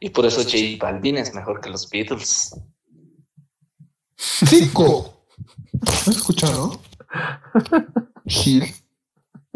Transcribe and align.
Y 0.00 0.08
por 0.10 0.24
eso 0.24 0.42
J 0.42 0.56
Balvin 0.80 1.18
es 1.18 1.34
mejor 1.34 1.60
que 1.60 1.68
los 1.68 1.88
Beatles. 1.90 2.58
¡Cinco! 4.16 5.26
¿No 5.72 5.92
has 5.92 6.08
escuchado? 6.08 6.80
Gil. 8.26 8.64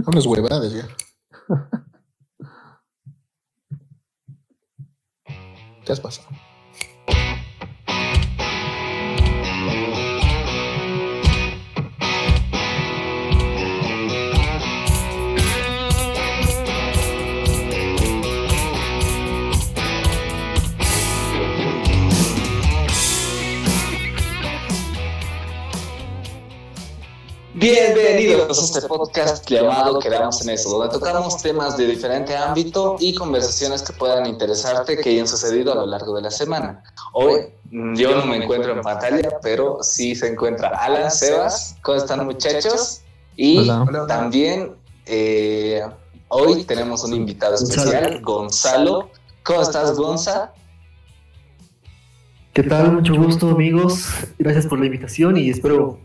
Unas 0.06 0.26
huevadas 0.26 0.72
ya. 0.72 0.88
¿Qué 5.84 5.92
has 5.92 6.00
pasado? 6.00 6.28
Bienvenidos 27.64 28.60
a 28.60 28.78
este 28.78 28.86
podcast 28.86 29.48
llamado 29.48 29.98
Quedamos 29.98 30.42
en 30.42 30.50
eso, 30.50 30.68
donde 30.68 30.92
tocamos 30.92 31.40
temas 31.40 31.78
de 31.78 31.86
diferente 31.86 32.36
ámbito 32.36 32.96
y 33.00 33.14
conversaciones 33.14 33.80
que 33.80 33.94
puedan 33.94 34.26
interesarte 34.26 34.98
que 34.98 35.08
hayan 35.08 35.26
sucedido 35.26 35.72
a 35.72 35.76
lo 35.76 35.86
largo 35.86 36.14
de 36.14 36.20
la 36.20 36.30
semana. 36.30 36.82
Hoy 37.14 37.54
yo 37.70 38.16
no 38.16 38.26
me 38.26 38.36
encuentro 38.36 38.74
en 38.74 38.82
pantalla, 38.82 39.38
pero 39.40 39.78
sí 39.80 40.14
se 40.14 40.28
encuentra 40.28 40.68
Alan 40.78 41.10
Sebas. 41.10 41.76
¿Cómo 41.80 41.96
están 41.96 42.26
muchachos? 42.26 43.00
Y 43.34 43.66
también 44.08 44.76
eh, 45.06 45.80
hoy 46.28 46.64
tenemos 46.64 47.02
un 47.04 47.14
invitado 47.14 47.54
especial, 47.54 48.20
Gonzalo. 48.20 49.08
¿Cómo 49.42 49.62
estás, 49.62 49.96
Gonza? 49.96 50.52
¿Qué 52.52 52.62
tal? 52.62 52.92
Mucho 52.92 53.14
gusto, 53.14 53.48
amigos. 53.48 54.04
Gracias 54.38 54.66
por 54.66 54.78
la 54.78 54.84
invitación 54.84 55.38
y 55.38 55.48
espero 55.48 55.98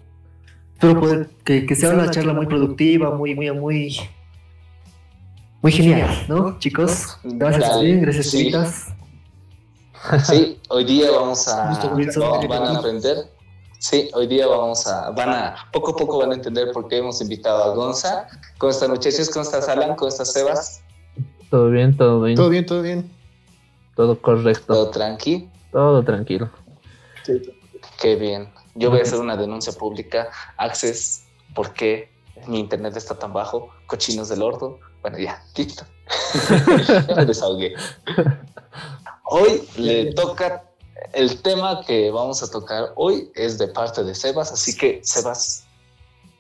Espero 0.80 0.98
poder 0.98 1.30
que, 1.44 1.76
sea 1.76 1.90
una 1.90 2.10
charla 2.10 2.32
muy 2.32 2.46
productiva, 2.46 3.14
muy, 3.14 3.36
muy, 3.36 3.52
muy, 3.52 4.00
muy 5.62 5.72
genial, 5.74 6.10
¿no, 6.30 6.58
chicos? 6.58 7.18
Gracias, 7.22 7.70
también, 7.70 8.02
gracias, 8.02 8.28
sí. 8.28 8.50
Sí, 10.24 10.58
hoy 10.70 10.86
día 10.86 11.12
vamos 11.12 11.46
a, 11.50 11.78
van 12.48 12.64
a 12.64 12.80
aprender. 12.80 13.30
Sí, 13.78 14.10
hoy 14.14 14.28
día 14.28 14.48
vamos 14.48 14.88
a, 14.88 15.10
van 15.12 15.28
a, 15.28 15.56
poco 15.74 15.92
a 15.92 15.98
poco 15.98 16.20
van 16.20 16.32
a 16.32 16.36
entender 16.36 16.72
por 16.72 16.88
qué 16.88 17.00
hemos 17.00 17.20
invitado 17.20 17.62
a 17.62 17.76
Gonza. 17.76 18.30
¿Cómo 18.58 18.72
están 18.72 18.92
muchachos? 18.92 19.30
¿Cómo 19.30 19.44
estás 19.44 19.68
Alan? 19.68 19.98
¿Cómo 19.98 20.08
estás 20.08 20.32
Sebas? 20.32 20.82
Todo 21.50 21.72
bien, 21.72 21.98
todo 21.98 22.22
bien. 22.22 22.38
Todo 22.38 22.48
bien, 22.48 22.66
todo 22.66 22.82
bien. 22.82 23.12
Todo 23.98 24.22
correcto. 24.22 24.66
Todo 24.66 24.90
tranqui. 24.92 25.50
Todo 25.74 26.02
tranquilo. 26.06 26.50
Sí. 27.26 27.42
Qué 28.00 28.16
bien. 28.16 28.48
Yo 28.76 28.90
voy 28.90 29.00
a 29.00 29.04
hacer 29.04 29.20
una 29.20 29.36
denuncia 29.36 29.74
pública. 29.74 30.30
Access, 30.58 31.24
¿por 31.54 31.74
qué 31.74 32.12
mi 32.48 32.60
internet 32.60 32.96
está 32.96 33.18
tan 33.18 33.34
bajo? 33.34 33.70
Cochinos 33.88 34.30
del 34.30 34.42
ordo. 34.42 34.80
Bueno, 35.02 35.18
ya, 35.18 35.44
listo. 35.56 35.86
ya 36.88 37.16
me 37.16 37.26
desahogué. 37.26 37.74
Hoy 39.26 39.64
le 39.78 40.14
toca 40.14 40.64
el 41.14 41.42
tema 41.42 41.82
que 41.86 42.12
vamos 42.12 42.44
a 42.44 42.50
tocar 42.50 42.94
hoy 42.96 43.32
es 43.36 43.58
de 43.58 43.68
parte 43.68 44.04
de 44.04 44.14
Sebas, 44.16 44.52
así 44.52 44.76
que 44.76 45.00
Sebas, 45.04 45.66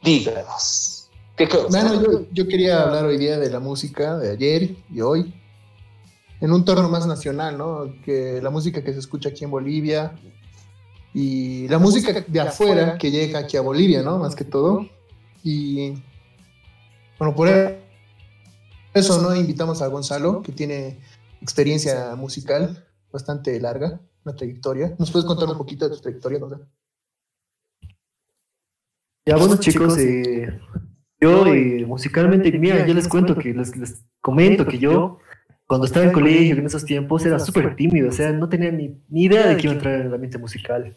díganos. 0.04 1.10
¿Qué 1.36 1.48
bueno, 1.70 2.02
yo, 2.02 2.26
yo, 2.34 2.48
quería 2.48 2.82
hablar 2.82 3.06
hoy 3.06 3.18
día 3.18 3.40
de 3.40 3.50
la 3.50 3.62
música 3.62 4.18
de 4.18 4.32
ayer 4.32 4.76
y 4.92 5.00
hoy, 5.00 5.34
en 6.42 6.52
un 6.52 6.66
torno 6.66 6.90
más 6.90 7.08
nacional, 7.08 7.58
¿no? 7.58 7.94
Que 8.04 8.42
la 8.42 8.50
música 8.50 8.84
que 8.84 8.92
se 8.92 9.00
escucha 9.00 9.30
aquí 9.30 9.46
en 9.46 9.52
Bolivia, 9.52 10.20
y 11.22 11.68
la 11.68 11.80
música 11.80 12.24
de 12.26 12.40
afuera 12.40 12.98
que 12.98 13.12
llega 13.12 13.40
aquí 13.40 13.58
a 13.58 13.62
Bolivia, 13.62 14.02
¿no? 14.02 14.20
Más 14.20 14.38
que 14.38 14.46
todo. 14.46 14.88
Y 15.44 16.02
bueno, 17.18 17.36
por 17.36 17.50
eso, 18.94 19.22
¿no? 19.22 19.36
Invitamos 19.36 19.82
a 19.82 19.88
Gonzalo, 19.88 20.42
que 20.42 20.54
tiene 20.54 20.98
experiencia 21.42 22.16
musical 22.16 22.88
bastante 23.12 23.60
larga, 23.60 24.00
una 24.24 24.34
trayectoria. 24.34 24.96
¿Nos 24.98 25.12
puedes 25.12 25.26
contar 25.28 25.50
un 25.50 25.58
poquito 25.58 25.90
de 25.90 25.96
tu 25.98 26.02
trayectoria, 26.02 26.40
Gonzalo? 26.40 26.70
Ya, 29.26 29.36
bueno, 29.36 29.58
chicos, 29.58 29.98
eh, 29.98 30.58
yo 31.20 31.48
eh, 31.48 31.86
musicalmente, 31.86 32.50
mira, 32.58 32.88
yo 32.88 32.94
les 32.94 33.10
cuento 33.10 33.36
que 33.36 33.54
les, 33.54 33.76
les 33.76 34.06
comento 34.22 34.66
que 34.66 34.80
yo 34.80 35.20
cuando 35.68 35.86
estaba 35.86 36.06
en 36.06 36.14
colegio 36.14 36.56
en 36.56 36.66
esos 36.66 36.86
tiempos 36.86 37.26
era 37.26 37.40
súper 37.40 37.76
tímido, 37.76 38.08
o 38.08 38.12
sea, 38.14 38.32
no 38.32 38.48
tenía 38.48 38.72
ni, 38.72 39.04
ni, 39.10 39.26
idea 39.26 39.48
de 39.48 39.58
que 39.58 39.64
iba 39.68 39.74
a 39.74 39.76
entrar 39.76 39.96
en 40.00 40.08
el 40.08 40.14
ambiente 40.14 40.38
musical. 40.38 40.96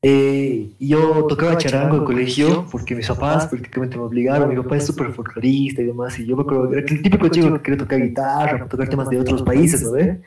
Eh, 0.00 0.76
yo 0.78 1.26
tocaba 1.26 1.58
charango 1.58 1.96
en 1.96 2.04
colegio 2.04 2.66
porque 2.70 2.94
mis 2.94 3.08
papás 3.08 3.48
prácticamente 3.48 3.96
me 3.96 4.04
obligaron, 4.04 4.48
mi 4.48 4.56
papá 4.56 4.76
es 4.76 4.86
súper 4.86 5.12
folclorista 5.12 5.82
y 5.82 5.86
demás, 5.86 6.16
y 6.20 6.26
yo 6.26 6.36
me 6.36 6.42
acuerdo, 6.42 6.72
era 6.72 6.80
el 6.80 7.02
típico 7.02 7.26
chico 7.28 7.52
que 7.54 7.62
quería 7.62 7.78
tocar 7.78 8.00
guitarra, 8.00 8.68
tocar 8.68 8.88
temas 8.88 9.10
de 9.10 9.18
otros 9.18 9.42
países, 9.42 9.82
¿no 9.82 9.92
ve? 9.92 10.20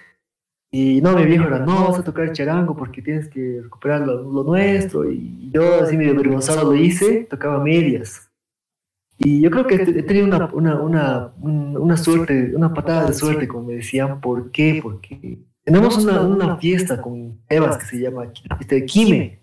Y 0.73 1.01
no, 1.01 1.15
mi 1.15 1.25
viejo 1.25 1.45
era, 1.45 1.59
no, 1.59 1.89
vas 1.89 1.99
a 1.99 2.03
tocar 2.03 2.31
charango 2.33 2.75
porque 2.75 3.01
tienes 3.01 3.29
que 3.29 3.61
recuperar 3.63 4.01
lo, 4.01 4.23
lo 4.23 4.43
nuestro, 4.43 5.09
y 5.09 5.49
yo 5.51 5.83
así 5.83 5.95
medio 5.95 6.11
avergonzado 6.11 6.71
lo 6.71 6.75
hice, 6.75 7.27
tocaba 7.29 7.63
medias. 7.63 8.29
Y 9.23 9.41
yo 9.41 9.51
creo 9.51 9.67
que 9.67 9.75
he 9.75 10.03
tenido 10.03 10.25
una, 10.25 10.49
una, 10.51 10.81
una, 10.81 11.33
una, 11.37 11.97
suerte, 11.97 12.55
una 12.55 12.73
patada 12.73 13.05
de 13.05 13.13
suerte, 13.13 13.47
como 13.47 13.67
me 13.67 13.75
decían. 13.75 14.19
¿Por 14.19 14.49
qué? 14.49 14.79
Porque 14.81 15.37
tenemos 15.63 16.03
una, 16.03 16.21
una 16.21 16.57
fiesta 16.57 16.99
con 16.99 17.39
Evas 17.47 17.77
que 17.77 17.85
se 17.85 17.99
llama 17.99 18.23
de 18.67 18.85
Quime, 18.85 19.40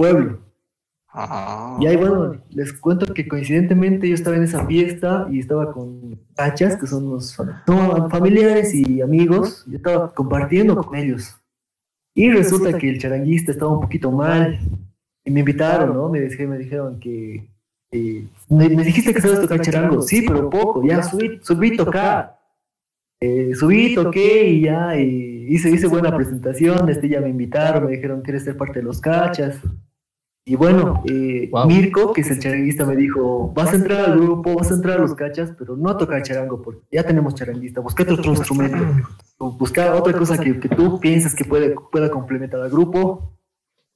pueblo. 0.00 0.38
Y 1.80 1.86
ahí, 1.86 1.96
bueno, 1.96 2.40
les 2.50 2.72
cuento 2.72 3.12
que 3.12 3.26
coincidentemente 3.26 4.08
yo 4.08 4.14
estaba 4.14 4.36
en 4.36 4.44
esa 4.44 4.64
fiesta 4.66 5.26
y 5.30 5.40
estaba 5.40 5.72
con 5.72 6.20
cachas, 6.34 6.76
que 6.76 6.86
son 6.86 7.10
los 7.10 7.36
familiares 8.10 8.72
y 8.74 9.02
amigos. 9.02 9.64
Yo 9.66 9.76
estaba 9.76 10.14
compartiendo 10.14 10.76
con 10.76 10.96
ellos. 10.96 11.36
Y 12.14 12.30
resulta 12.30 12.78
que 12.78 12.90
el 12.90 12.98
charanguista 12.98 13.52
estaba 13.52 13.72
un 13.72 13.80
poquito 13.80 14.10
mal. 14.12 14.60
Y 15.24 15.30
me 15.30 15.40
invitaron, 15.40 15.94
¿no? 15.94 16.08
Me, 16.08 16.20
me 16.20 16.58
dijeron 16.58 16.98
que 17.00 17.48
eh, 17.92 18.26
me, 18.48 18.68
dijiste 18.68 19.12
que 19.12 19.20
sabes 19.20 19.40
tocar 19.40 19.60
charango, 19.60 20.02
sí, 20.02 20.24
pero 20.26 20.48
poco, 20.48 20.84
ya 20.84 21.02
subí, 21.02 21.40
subí 21.42 21.76
tocar. 21.76 22.38
Eh, 23.20 23.52
subí, 23.54 23.94
toqué 23.94 24.48
y 24.48 24.62
ya 24.62 24.96
hice, 24.96 25.70
hice 25.70 25.86
buena 25.88 26.14
presentación, 26.14 26.88
este 26.88 27.08
ya 27.08 27.20
me 27.20 27.28
invitaron, 27.28 27.84
me 27.84 27.90
dijeron 27.90 28.22
quieres 28.22 28.44
ser 28.44 28.56
parte 28.56 28.78
de 28.78 28.84
los 28.84 29.00
cachas. 29.00 29.60
Y 30.44 30.56
bueno, 30.56 31.02
eh, 31.06 31.50
Mirko, 31.66 32.12
que 32.12 32.22
es 32.22 32.30
el 32.30 32.40
charanguista, 32.40 32.84
me 32.84 32.96
dijo, 32.96 33.52
vas 33.54 33.72
a 33.72 33.76
entrar 33.76 34.10
al 34.10 34.18
grupo, 34.18 34.54
vas 34.54 34.70
a 34.70 34.74
entrar 34.74 34.98
a 34.98 35.02
los 35.02 35.14
cachas, 35.14 35.52
pero 35.58 35.76
no 35.76 35.90
a 35.90 35.98
tocar 35.98 36.22
charango, 36.22 36.62
porque 36.62 36.80
ya 36.90 37.04
tenemos 37.04 37.34
charanguista, 37.34 37.80
busca 37.80 38.02
otro 38.02 38.32
instrumento, 38.32 38.78
busca 39.38 39.94
otra 39.94 40.12
cosa 40.14 40.38
que, 40.38 40.58
que, 40.58 40.68
tú 40.68 40.98
piensas 40.98 41.34
que 41.34 41.44
puede, 41.44 41.74
pueda 41.92 42.10
complementar 42.10 42.60
al 42.60 42.70
grupo. 42.70 43.36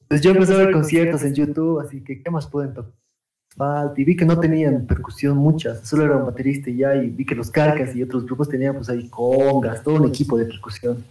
Pues 0.07 0.21
yo 0.21 0.33
empecé 0.33 0.55
a 0.55 0.59
ver 0.59 0.73
conciertos 0.73 1.25
en 1.25 1.35
YouTube, 1.35 1.81
así 1.81 2.05
que 2.05 2.23
¿qué 2.23 2.31
más 2.31 2.47
pueden 2.47 2.75
tocar? 2.75 2.93
y 3.97 4.05
vi 4.05 4.17
que 4.17 4.25
no 4.25 4.41
tenían 4.41 4.87
percusión 4.87 5.37
muchas, 5.37 5.87
solo 5.87 6.05
era 6.05 6.17
un 6.17 6.27
baterista 6.27 6.71
y 6.71 6.79
ya, 6.79 6.97
y 6.97 7.11
vi 7.11 7.25
que 7.25 7.35
los 7.35 7.51
Carcas 7.51 7.95
y 7.95 8.03
otros 8.03 8.25
grupos 8.25 8.49
tenían 8.49 8.75
pues 8.75 8.89
ahí 8.89 9.09
congas, 9.09 9.83
todo 9.83 9.97
un 9.97 10.09
equipo 10.09 10.37
de 10.37 10.47
percusión. 10.47 11.05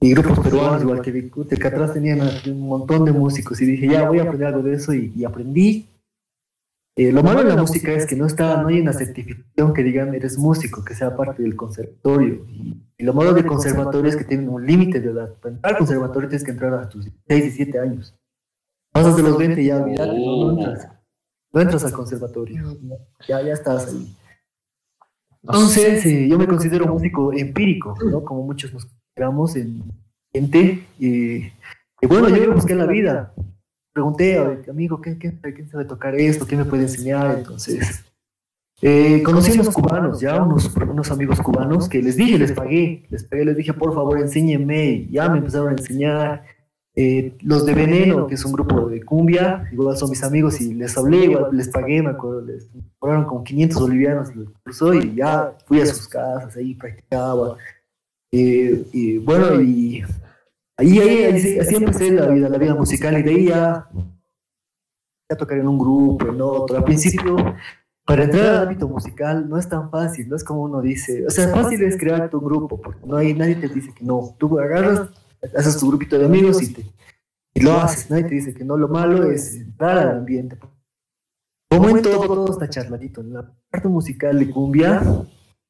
Y 0.00 0.14
grupos 0.14 0.40
peruanos, 0.40 0.82
igual 0.82 1.02
que 1.02 1.12
vi, 1.12 1.30
que 1.30 1.66
atrás 1.68 1.92
tenían 1.92 2.20
un 2.46 2.60
montón 2.66 3.04
de 3.04 3.12
músicos 3.12 3.60
y 3.60 3.66
dije, 3.66 3.86
ya 3.86 4.08
voy 4.08 4.18
a 4.18 4.22
aprender 4.22 4.48
algo 4.48 4.62
de 4.62 4.74
eso 4.74 4.94
y, 4.94 5.24
aprendí. 5.24 5.86
Eh, 6.96 7.12
lo 7.12 7.22
malo 7.22 7.44
de 7.44 7.50
la 7.50 7.60
música 7.60 7.92
es 7.92 8.06
que 8.06 8.16
no 8.16 8.26
está, 8.26 8.60
no 8.62 8.68
hay 8.68 8.80
una 8.80 8.92
certificación 8.92 9.72
que 9.72 9.82
digan 9.82 10.14
eres 10.14 10.38
músico, 10.38 10.84
que 10.84 10.94
sea 10.94 11.16
parte 11.16 11.42
del 11.42 11.54
conservatorio. 11.54 12.46
Y, 12.48 13.04
lo 13.04 13.14
malo 13.14 13.32
del 13.34 13.46
conservatorio 13.46 14.08
es 14.08 14.16
que 14.16 14.24
tienen 14.24 14.48
un 14.48 14.66
límite 14.66 15.00
de 15.00 15.10
edad. 15.10 15.34
Para 15.34 15.54
entrar 15.54 15.74
al 15.74 15.78
conservatorio 15.78 16.28
tienes 16.28 16.44
que 16.44 16.50
entrar 16.50 16.74
a 16.74 16.88
tus 16.88 17.08
6 17.28 17.44
y 17.44 17.50
7 17.50 17.78
años. 17.78 18.14
Pasas 18.92 19.16
de 19.16 19.22
los 19.22 19.38
20 19.38 19.62
y 19.62 19.66
ya, 19.66 19.78
mira, 19.78 20.06
no 20.06 20.50
entras 20.50 20.88
no 21.52 21.60
entras 21.60 21.84
al 21.84 21.92
conservatorio, 21.92 22.76
ya, 23.26 23.42
ya 23.42 23.52
estás 23.52 23.88
ahí. 23.88 24.16
Entonces, 25.42 26.04
eh, 26.06 26.28
yo 26.28 26.38
me 26.38 26.46
considero 26.46 26.86
músico 26.86 27.32
empírico, 27.32 27.96
¿no? 28.04 28.22
Como 28.24 28.44
muchos 28.44 28.72
nos 28.72 28.86
consideramos 29.14 29.56
en 29.56 29.82
gente. 30.32 30.86
Y, 30.98 31.50
bueno, 32.06 32.28
yo 32.28 32.48
me 32.48 32.54
busqué 32.54 32.74
la 32.74 32.86
vida. 32.86 33.32
Pregunté, 33.92 34.38
a 34.38 34.70
amigo, 34.70 35.00
¿qué, 35.00 35.18
qué, 35.18 35.32
sabe 35.70 35.84
tocar 35.84 36.14
esto? 36.14 36.46
¿Qué 36.46 36.56
me 36.56 36.64
puede 36.64 36.84
enseñar? 36.84 37.38
Entonces, 37.38 38.04
eh, 38.82 39.22
conocí 39.22 39.50
a 39.50 39.54
unos 39.54 39.74
cubanos, 39.74 40.20
ya, 40.20 40.42
unos, 40.42 40.74
unos 40.76 41.10
amigos 41.10 41.40
cubanos 41.40 41.88
que 41.88 42.00
les 42.00 42.16
dije, 42.16 42.38
les 42.38 42.52
pagué, 42.52 43.04
les 43.10 43.24
pagué, 43.24 43.44
les 43.44 43.56
dije, 43.56 43.72
por 43.74 43.92
favor, 43.92 44.18
enséñenme. 44.18 45.08
Ya 45.10 45.28
me 45.28 45.38
empezaron 45.38 45.68
a 45.68 45.72
enseñar. 45.72 46.44
Eh, 46.96 47.36
los 47.42 47.64
de 47.64 47.72
Veneno, 47.72 48.26
que 48.26 48.34
es 48.34 48.44
un 48.44 48.52
grupo 48.52 48.88
de 48.88 49.02
cumbia, 49.02 49.68
igual 49.72 49.96
son 49.96 50.10
mis 50.10 50.24
amigos 50.24 50.60
y 50.60 50.74
les 50.74 50.98
hablé, 50.98 51.26
igual 51.26 51.46
les 51.52 51.68
pagué, 51.68 52.02
me 52.02 52.10
acuerdo, 52.10 52.40
les 52.42 52.68
cobraron 52.98 53.26
como 53.26 53.44
500 53.44 53.80
bolivianos 53.80 54.30
el 54.30 54.52
curso 54.64 54.92
y 54.94 55.14
ya 55.14 55.56
fui 55.66 55.80
a 55.80 55.86
sus 55.86 56.08
casas, 56.08 56.56
ahí 56.56 56.74
practicaba. 56.74 57.56
Eh, 58.32 58.86
y 58.92 59.18
bueno, 59.18 59.60
y 59.60 60.02
ahí, 60.76 60.98
ahí, 60.98 61.24
ahí, 61.24 61.58
así 61.58 61.74
empecé 61.74 62.10
la 62.12 62.26
vida, 62.28 62.48
la 62.48 62.58
vida 62.58 62.74
musical 62.74 63.18
y 63.18 63.22
de 63.22 63.30
ahí 63.30 63.46
ya, 63.48 63.88
ya 65.28 65.36
tocar 65.36 65.58
en 65.58 65.68
un 65.68 65.78
grupo, 65.78 66.28
en 66.28 66.40
otro. 66.40 66.76
Al 66.76 66.84
principio, 66.84 67.36
para 68.04 68.24
entrar 68.24 68.46
al 68.46 68.68
ámbito 68.68 68.88
musical 68.88 69.48
no 69.48 69.58
es 69.58 69.68
tan 69.68 69.90
fácil, 69.90 70.28
no 70.28 70.36
es 70.36 70.44
como 70.44 70.62
uno 70.62 70.80
dice. 70.80 71.26
O 71.26 71.30
sea, 71.30 71.48
fácil 71.48 71.82
es 71.82 71.96
crear 71.96 72.30
tu 72.30 72.40
grupo, 72.40 72.80
porque 72.80 73.04
no 73.06 73.16
hay, 73.16 73.34
nadie 73.34 73.56
te 73.56 73.68
dice 73.68 73.92
que 73.94 74.04
no. 74.04 74.34
Tú 74.38 74.58
agarras, 74.58 75.08
haces 75.56 75.78
tu 75.78 75.88
grupito 75.88 76.18
de 76.18 76.26
amigos 76.26 76.62
y, 76.62 76.72
te, 76.72 76.86
y 77.54 77.60
lo 77.60 77.74
haces. 77.80 78.10
Nadie 78.10 78.24
te 78.24 78.34
dice 78.36 78.54
que 78.54 78.64
no. 78.64 78.76
Lo 78.76 78.88
malo 78.88 79.30
es 79.30 79.56
entrar 79.56 79.98
al 79.98 80.18
ambiente. 80.18 80.56
Como 81.68 81.88
en 81.88 82.02
todo, 82.02 82.26
todo 82.26 82.52
está 82.52 82.68
charladito. 82.68 83.20
En 83.20 83.32
la 83.32 83.52
parte 83.70 83.88
musical 83.88 84.38
de 84.38 84.50
cumbia, 84.50 85.02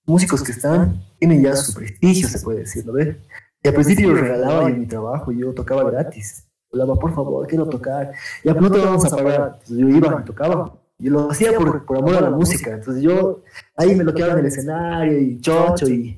músicos 0.07 0.43
que 0.43 0.53
están 0.53 1.03
tienen 1.21 1.43
ya 1.43 1.55
su 1.55 1.75
prestigio, 1.75 2.29
se 2.29 2.41
puede 2.41 2.61
decir, 2.61 2.85
¿no 2.87 2.95
ves? 2.95 3.17
Y 3.63 3.69
al 3.69 3.75
principio 3.75 4.09
yo 4.09 4.15
regalaba 4.15 4.69
en 4.69 4.81
mi 4.81 4.87
trabajo, 4.87 5.31
yo 5.33 5.53
tocaba 5.53 5.89
gratis. 5.91 6.47
Hablaba, 6.73 6.97
por 6.97 7.15
favor, 7.15 7.47
quiero 7.47 7.67
tocar. 7.69 8.13
Ya, 8.43 8.55
no 8.55 8.71
te 8.71 8.79
vamos 8.79 9.05
a 9.05 9.15
pagar. 9.15 9.59
Entonces 9.61 9.77
yo 9.77 9.89
iba 9.89 10.21
y 10.21 10.25
tocaba. 10.25 10.79
Yo 10.99 11.13
lo 11.13 11.31
hacía 11.31 11.53
por, 11.53 11.85
por 11.85 11.99
amor 11.99 12.15
a 12.17 12.21
la 12.23 12.31
música. 12.31 12.73
Entonces 12.73 13.03
yo 13.03 13.43
ahí 13.77 13.95
me 13.95 14.05
lo 14.05 14.15
quedaba 14.15 14.35
en 14.35 14.39
el 14.41 14.47
escenario 14.47 15.19
y 15.19 15.41
chocho 15.41 15.89
y... 15.89 16.17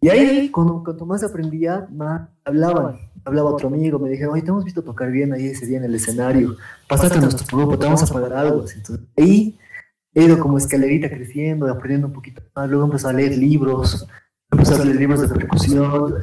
Y 0.00 0.08
ahí, 0.10 0.50
cuando, 0.50 0.82
cuanto 0.84 1.06
más 1.06 1.22
aprendía, 1.22 1.86
más 1.90 2.28
hablaban. 2.44 2.98
Hablaba 3.24 3.50
otro 3.50 3.68
amigo, 3.68 3.98
me 3.98 4.10
dijeron, 4.10 4.34
oye, 4.34 4.42
te 4.42 4.48
hemos 4.48 4.64
visto 4.64 4.82
tocar 4.82 5.10
bien 5.10 5.32
ahí 5.32 5.46
ese 5.46 5.64
día 5.64 5.78
en 5.78 5.84
el 5.84 5.94
escenario. 5.94 6.56
Pásate 6.86 7.16
a 7.16 7.20
nuestro 7.22 7.56
grupo, 7.56 7.78
te 7.78 7.86
vamos 7.86 8.02
a 8.02 8.12
pagar 8.12 8.34
algo. 8.34 8.64
Entonces 8.68 9.00
ahí 9.16 9.58
he 10.14 10.24
ido 10.24 10.38
como 10.38 10.58
escalerita 10.58 11.08
creciendo, 11.08 11.66
aprendiendo 11.66 12.06
un 12.06 12.12
poquito 12.12 12.42
más. 12.54 12.68
Luego 12.68 12.84
empecé 12.84 13.08
a 13.08 13.12
leer 13.12 13.36
libros, 13.36 14.06
empecé 14.50 14.74
a 14.74 14.84
leer 14.84 14.96
libros 14.96 15.20
de 15.20 15.28
percusión. 15.28 16.14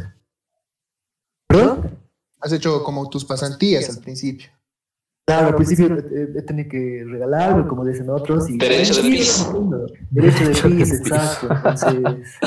¿Perdón? 1.47 1.99
Has 2.39 2.53
hecho 2.53 2.83
como 2.83 3.09
tus 3.09 3.25
pasantías 3.25 3.89
al 3.89 4.01
principio. 4.01 4.49
Claro, 5.25 5.49
al 5.49 5.55
principio 5.55 5.97
he, 5.97 6.41
tenido 6.41 6.69
que 6.69 7.05
regalarme, 7.07 7.67
como 7.67 7.85
dicen 7.85 8.09
otros. 8.09 8.49
Y, 8.49 8.57
derecho 8.57 8.95
de 8.95 9.09
pis. 9.09 9.47
Derecho 10.09 10.69
de 10.69 10.75
pis, 10.75 10.93
exacto. 10.93 11.47
Entonces, 11.53 12.37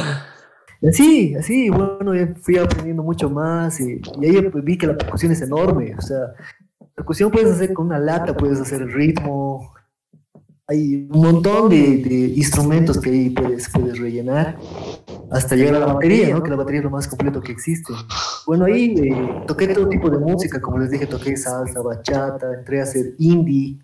así, 0.88 1.35
así, 1.37 1.70
bueno, 1.70 2.12
fui 2.41 2.58
aprendiendo 2.58 3.02
mucho 3.02 3.31
más 3.31 3.81
y, 3.81 4.00
y 4.20 4.26
ahí 4.26 4.50
vi 4.62 4.76
que 4.76 4.88
la 4.88 4.99
percusión 4.99 5.32
es 5.32 5.41
enorme. 5.43 5.94
O 5.96 6.00
sea, 6.02 6.35
percusión 6.94 7.31
puedes 7.31 7.52
hacer 7.52 7.73
con 7.73 7.87
una 7.87 7.99
lata, 7.99 8.37
puedes 8.37 8.61
hacer 8.61 8.82
el 8.82 8.93
ritmo, 8.93 9.75
hay 10.66 11.06
un 11.11 11.20
montón 11.20 11.69
de, 11.69 12.32
instrumentos 12.37 12.99
que 12.99 13.11
ahí 13.11 13.31
puedes, 13.31 13.69
puedes 13.69 13.99
rellenar 13.99 14.56
hasta 15.31 15.56
llegar 15.56 15.75
a 15.76 15.81
la 15.81 15.93
batería, 15.93 16.34
¿no? 16.34 16.43
que 16.43 16.50
la 16.50 16.56
batería 16.56 16.81
es 16.81 16.84
lo 16.84 16.90
más 16.90 17.06
completo 17.06 17.40
que 17.40 17.52
existe. 17.52 17.93
Bueno, 18.46 18.64
ahí 18.64 18.94
eh, 18.96 19.43
toqué 19.46 19.69
todo 19.69 19.88
tipo 19.88 20.08
de 20.08 20.19
música, 20.19 20.61
como 20.61 20.78
les 20.78 20.90
dije, 20.90 21.06
toqué 21.06 21.37
salsa, 21.37 21.82
bachata, 21.82 22.55
entré 22.55 22.81
a 22.81 22.84
hacer 22.84 23.14
indie, 23.19 23.78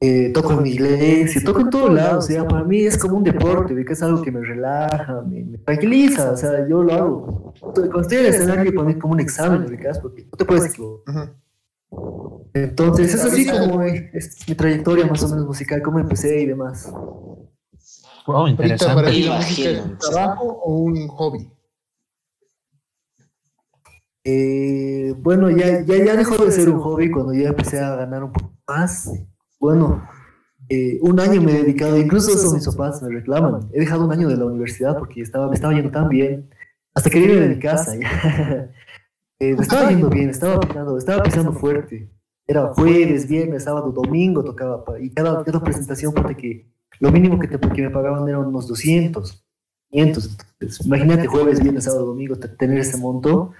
eh, 0.00 0.30
toco 0.32 0.52
en 0.52 0.66
iglesia, 0.66 1.42
toco 1.44 1.60
en 1.60 1.70
todos 1.70 1.92
lados, 1.92 2.24
o 2.24 2.28
sea, 2.28 2.46
para 2.46 2.64
mí 2.64 2.80
es 2.80 2.96
como 2.96 3.16
un 3.16 3.24
deporte, 3.24 3.74
que 3.84 3.92
es 3.92 4.02
algo 4.02 4.22
que 4.22 4.30
me 4.30 4.40
relaja, 4.40 5.22
me, 5.22 5.58
tranquiliza, 5.58 6.32
o 6.32 6.36
sea, 6.36 6.66
yo 6.68 6.82
lo 6.82 6.92
hago. 6.94 7.54
Cuando 7.60 8.00
estoy 8.00 8.18
en 8.18 8.26
el 8.26 8.34
escenario, 8.34 8.72
poner 8.72 8.98
como 8.98 9.14
un 9.14 9.20
examen, 9.20 9.66
porque 10.00 10.24
no 10.24 10.36
te 10.36 10.44
puedes 10.44 10.66
equivocar. 10.66 11.34
Entonces, 12.54 13.14
es 13.14 13.24
así 13.24 13.46
como 13.46 13.82
es 13.82 14.48
mi 14.48 14.54
trayectoria 14.54 15.06
más 15.06 15.22
o 15.22 15.28
menos 15.28 15.46
musical, 15.46 15.82
cómo 15.82 15.98
empecé 15.98 16.40
y 16.40 16.46
demás. 16.46 16.92
Wow, 18.26 18.48
interesante. 18.48 18.94
¿Para 18.94 19.10
ti 19.10 19.22
la 19.22 19.36
música 19.36 19.70
es 19.70 19.84
un 19.84 19.98
trabajo 19.98 20.44
o 20.64 20.74
un 20.74 21.08
hobby? 21.08 21.50
Eh, 24.24 25.14
bueno, 25.18 25.50
ya, 25.50 25.80
ya, 25.80 26.04
ya 26.04 26.16
dejó 26.16 26.44
de 26.44 26.52
ser 26.52 26.68
un 26.68 26.80
hobby 26.80 27.10
cuando 27.10 27.32
ya 27.32 27.48
empecé 27.48 27.80
a 27.80 27.96
ganar 27.96 28.24
un 28.24 28.32
poco 28.32 28.52
más. 28.66 29.10
Bueno, 29.58 30.06
eh, 30.68 30.98
un 31.00 31.18
año 31.18 31.40
me 31.40 31.52
he 31.52 31.62
dedicado, 31.62 31.96
incluso 31.96 32.32
eso 32.32 32.52
mis 32.52 32.66
papás 32.66 33.02
me 33.02 33.08
reclaman. 33.08 33.70
He 33.72 33.80
dejado 33.80 34.04
un 34.04 34.12
año 34.12 34.28
de 34.28 34.36
la 34.36 34.44
universidad 34.44 34.98
porque 34.98 35.22
estaba, 35.22 35.48
me 35.48 35.54
estaba 35.54 35.72
yendo 35.72 35.90
tan 35.90 36.10
bien, 36.10 36.50
hasta 36.94 37.08
que 37.08 37.20
irme 37.20 37.40
de 37.40 37.48
mi 37.48 37.58
casa. 37.58 37.94
Eh, 39.40 39.54
me 39.54 39.62
estaba 39.62 39.90
yendo 39.90 40.10
bien, 40.10 40.30
estaba 40.30 40.58
pisando, 40.60 40.98
estaba 40.98 41.22
pisando 41.22 41.52
fuerte. 41.52 42.10
Era 42.46 42.72
jueves, 42.74 43.28
viernes, 43.28 43.64
sábado, 43.64 43.92
domingo 43.92 44.42
tocaba. 44.42 44.82
Y 45.00 45.10
cada, 45.10 45.44
cada 45.44 45.62
presentación, 45.62 46.12
porque 46.12 46.36
que 46.36 46.72
lo 46.98 47.12
mínimo 47.12 47.38
que, 47.38 47.46
te, 47.46 47.58
que 47.58 47.82
me 47.82 47.90
pagaban 47.90 48.28
eran 48.28 48.46
unos 48.46 48.66
200, 48.66 49.44
500. 49.90 50.38
Entonces, 50.58 50.86
imagínate 50.86 51.26
jueves, 51.26 51.60
viernes, 51.60 51.84
sábado, 51.84 52.06
domingo, 52.06 52.36
tener 52.36 52.78
ese 52.78 52.96
monto, 52.96 53.52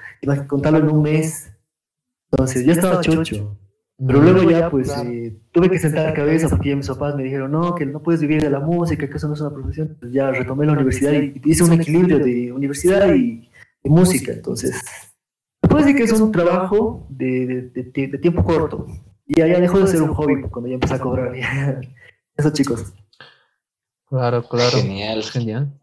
contarlo 0.49 0.79
en 0.79 0.89
un 0.89 1.03
mes. 1.03 1.53
Entonces, 2.31 2.65
ya 2.65 2.73
estaba 2.73 3.01
chocho. 3.01 3.57
Pero 4.05 4.23
luego 4.23 4.49
ya, 4.49 4.71
pues, 4.71 4.91
eh, 5.05 5.37
tuve 5.51 5.69
que 5.69 5.79
sentar 5.79 6.07
la 6.07 6.15
cabeza 6.15 6.49
porque 6.49 6.69
ya 6.69 6.77
mis 6.77 6.87
papás 6.87 7.17
me 7.17 7.25
dijeron, 7.25 7.51
no, 7.51 7.75
que 7.75 7.85
no 7.85 8.01
puedes 8.01 8.21
vivir 8.21 8.41
de 8.41 8.49
la 8.49 8.61
música, 8.61 9.09
que 9.09 9.17
eso 9.17 9.27
no 9.27 9.35
es 9.35 9.41
una 9.41 9.51
profesión. 9.51 9.89
Entonces 9.89 10.15
ya 10.15 10.31
retomé 10.31 10.67
la 10.67 10.73
universidad 10.73 11.13
y 11.13 11.41
hice 11.45 11.65
un 11.65 11.73
equilibrio 11.73 12.19
de 12.21 12.53
universidad 12.53 13.13
y, 13.13 13.51
y 13.83 13.91
música. 13.91 14.33
Entonces, 14.33 14.81
puede 15.69 15.85
decir 15.85 15.97
que 15.97 16.05
es 16.05 16.21
un 16.21 16.33
trabajo 16.33 17.07
de, 17.11 17.71
de, 17.75 18.19
tiempo 18.19 18.45
corto. 18.45 18.87
Y 19.27 19.39
ya, 19.39 19.47
dejó 19.47 19.81
de 19.81 19.87
ser 19.87 20.03
un 20.03 20.15
hobby 20.15 20.43
cuando 20.49 20.69
ya 20.69 20.75
empecé 20.75 20.95
a 20.95 21.01
cobrar. 21.01 21.35
Eso, 22.37 22.51
chicos. 22.51 22.93
Claro, 24.09 24.43
claro. 24.49 24.79
Genial. 24.79 25.23
Genial. 25.25 25.79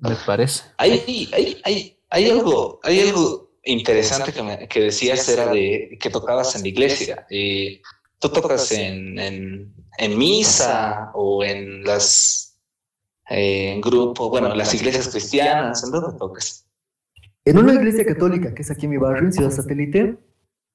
Me 0.00 0.16
parece. 0.26 0.64
Hay, 0.78 1.02
hay, 1.32 1.60
hay, 1.64 1.98
hay 2.08 2.30
algo, 2.30 2.80
hay 2.82 3.00
algo 3.00 3.50
interesante 3.64 4.32
que, 4.32 4.42
me, 4.42 4.68
que 4.68 4.80
decías, 4.80 5.28
era 5.28 5.46
de 5.52 5.98
que 6.00 6.10
tocabas 6.10 6.56
en 6.56 6.62
la 6.62 6.68
iglesia. 6.68 7.26
Eh, 7.30 7.80
¿Tú 8.18 8.28
tocas 8.28 8.70
en, 8.72 9.18
en, 9.18 9.74
en, 9.98 10.18
misa 10.18 11.10
o 11.14 11.42
en 11.44 11.84
las 11.84 12.58
eh, 13.30 13.72
en 13.72 13.80
grupo, 13.80 14.28
bueno, 14.28 14.54
las 14.54 14.74
iglesias 14.74 15.08
cristianas? 15.08 15.84
¿En 15.84 15.90
dónde 15.90 16.18
tocas? 16.18 16.66
En 17.44 17.58
una 17.58 17.74
iglesia 17.74 18.04
católica 18.04 18.54
que 18.54 18.62
es 18.62 18.70
aquí 18.70 18.86
en 18.86 18.90
mi 18.90 18.96
barrio, 18.96 19.26
en 19.26 19.32
Ciudad 19.32 19.50
Satélite. 19.50 20.18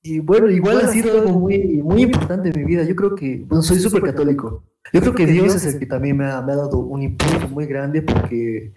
Y 0.01 0.19
bueno, 0.19 0.49
igual 0.49 0.81
ha 0.81 0.87
sido 0.87 1.19
algo 1.19 1.31
muy, 1.39 1.81
muy 1.83 2.03
importante 2.03 2.49
en 2.49 2.59
mi 2.59 2.65
vida. 2.65 2.83
Yo 2.83 2.95
creo 2.95 3.15
que, 3.15 3.43
bueno, 3.47 3.63
soy 3.63 3.79
súper 3.79 4.03
católico. 4.03 4.63
Yo 4.93 5.01
creo 5.01 5.15
que 5.15 5.25
Dios 5.25 5.55
es 5.55 5.65
el 5.65 5.79
que 5.79 5.85
también 5.85 6.17
me 6.17 6.25
ha, 6.25 6.41
me 6.41 6.53
ha 6.53 6.55
dado 6.55 6.77
un 6.79 7.01
impulso 7.01 7.47
muy 7.49 7.65
grande 7.65 8.03
porque, 8.03 8.73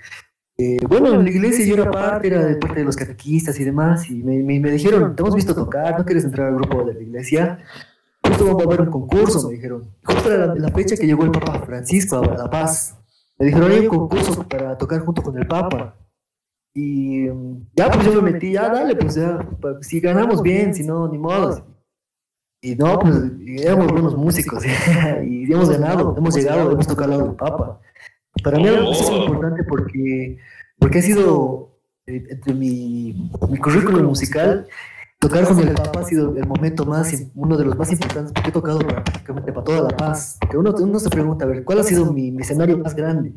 eh, 0.56 0.79
bueno, 0.88 1.14
en 1.14 1.25
la 1.25 1.31
iglesia 1.31 1.67
yo 1.67 1.75
era 1.75 1.90
parte, 1.90 2.29
era 2.29 2.44
de 2.44 2.56
parte 2.56 2.81
de 2.81 2.85
los 2.85 2.96
catequistas 2.96 3.61
y 3.61 3.64
demás, 3.64 4.08
y 4.11 4.23
me, 4.23 4.43
me, 4.43 4.70
dijeron, 4.70 5.14
te 5.14 5.23
hemos 5.23 5.35
visto 5.35 5.55
tocar, 5.55 5.99
¿no 5.99 6.05
quieres 6.05 6.25
entrar 6.25 6.49
al 6.49 6.54
grupo 6.54 6.85
de 6.85 6.95
la 6.95 7.02
iglesia? 7.02 7.59
Justo 8.26 8.47
vamos 8.47 8.62
a 8.62 8.64
haber 8.64 8.80
un 8.83 8.90
concurso, 8.90 9.49
me 9.49 9.54
dijeron. 9.54 9.95
Justo 10.04 10.33
era 10.33 10.54
la, 10.54 10.68
fecha 10.71 10.97
que 10.97 11.07
llegó 11.07 11.25
el 11.25 11.30
Papa 11.30 11.61
Francisco 11.66 12.16
a 12.16 12.37
La 12.37 12.50
Paz. 12.50 12.97
Me 13.38 13.47
dijeron, 13.47 13.71
hay 13.71 13.80
un 13.80 13.88
concurso 13.88 14.49
para 14.49 14.76
tocar 14.78 15.00
junto 15.00 15.23
con 15.23 15.37
el 15.38 15.47
Papa. 15.47 15.95
Y 16.80 17.26
ya, 17.75 17.90
pues 17.90 18.06
yo 18.06 18.23
me 18.23 18.30
metí, 18.30 18.52
ya 18.52 18.68
dale, 18.68 18.94
pues 18.94 19.16
ya, 19.16 19.37
pues, 19.61 19.85
si 19.85 19.99
ganamos 19.99 20.40
bien, 20.42 20.73
si 20.73 20.85
no, 20.85 21.08
ni 21.08 21.18
modo. 21.18 21.66
Y 22.62 22.76
no, 22.76 23.00
pues 23.00 23.16
éramos 23.64 23.88
buenos 23.88 24.16
músicos 24.16 24.64
y 25.25 25.52
hemos 25.52 25.68
ganado, 25.70 26.14
hemos 26.16 26.37
llegado, 26.37 26.70
hemos 26.70 26.87
tocado 26.87 27.04
al 27.04 27.18
lado 27.18 27.28
del 27.30 27.37
Papa. 27.37 27.80
Para 28.44 28.58
mí 28.58 28.68
es 28.68 29.11
muy 29.11 29.25
importante 29.25 29.64
porque, 29.64 30.38
porque 30.78 30.99
ha 31.00 31.02
sido, 31.02 31.80
eh, 32.06 32.25
entre 32.30 32.54
mi, 32.54 33.28
mi 33.49 33.58
currículum 33.58 34.06
musical, 34.06 34.68
tocar 35.18 35.49
con 35.49 35.58
el 35.58 35.75
Papa 35.75 35.99
ha 35.99 36.04
sido 36.04 36.37
el 36.37 36.47
momento 36.47 36.87
más, 36.87 37.12
uno 37.35 37.56
de 37.56 37.64
los 37.64 37.76
más 37.76 37.90
importantes, 37.90 38.32
porque 38.32 38.50
he 38.50 38.52
tocado 38.52 38.78
prácticamente 38.78 39.52
para 39.52 39.64
toda 39.64 39.82
la 39.82 39.97
paz. 39.97 40.38
Porque 40.40 40.56
uno, 40.56 40.73
uno 40.78 41.00
se 41.00 41.11
pregunta, 41.11 41.44
a 41.44 41.49
ver, 41.49 41.64
¿cuál 41.64 41.80
ha 41.80 41.82
sido 41.82 42.12
mi, 42.12 42.30
mi 42.30 42.42
escenario 42.42 42.78
más 42.78 42.94
grande? 42.94 43.35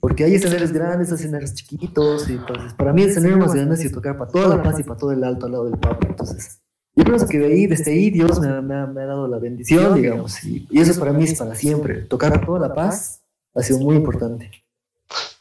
Porque 0.00 0.24
hay 0.24 0.34
escenarios 0.34 0.72
grandes, 0.72 1.12
escenarios 1.12 1.54
chiquitos, 1.54 2.28
y 2.28 2.32
entonces 2.32 2.72
para 2.74 2.92
mí 2.92 3.02
el 3.02 3.10
escenario 3.10 3.36
más 3.36 3.54
grande 3.54 3.74
ha 3.74 3.76
sido 3.76 3.92
tocar 3.92 4.16
para 4.16 4.30
toda 4.30 4.56
la 4.56 4.62
paz 4.62 4.80
y 4.80 4.82
para 4.82 4.98
todo 4.98 5.12
el 5.12 5.22
alto 5.22 5.46
al 5.46 5.52
lado 5.52 5.64
del 5.64 5.78
Papa. 5.78 6.06
Entonces, 6.08 6.60
yo 6.96 7.04
creo 7.04 7.28
que 7.28 7.38
de 7.38 7.46
ahí, 7.46 7.66
desde 7.66 7.92
ahí, 7.92 8.10
Dios 8.10 8.40
me, 8.40 8.48
ha 8.48 8.86
dado 8.86 9.28
la 9.28 9.38
bendición, 9.38 9.94
digamos, 9.94 10.42
y, 10.44 10.66
eso 10.72 10.98
para 10.98 11.12
mí 11.12 11.24
es 11.24 11.38
para 11.38 11.54
siempre. 11.54 12.02
Tocar 12.02 12.32
para 12.32 12.46
toda 12.46 12.68
la 12.68 12.74
paz 12.74 13.22
ha 13.54 13.62
sido 13.62 13.78
muy 13.78 13.96
importante. 13.96 14.50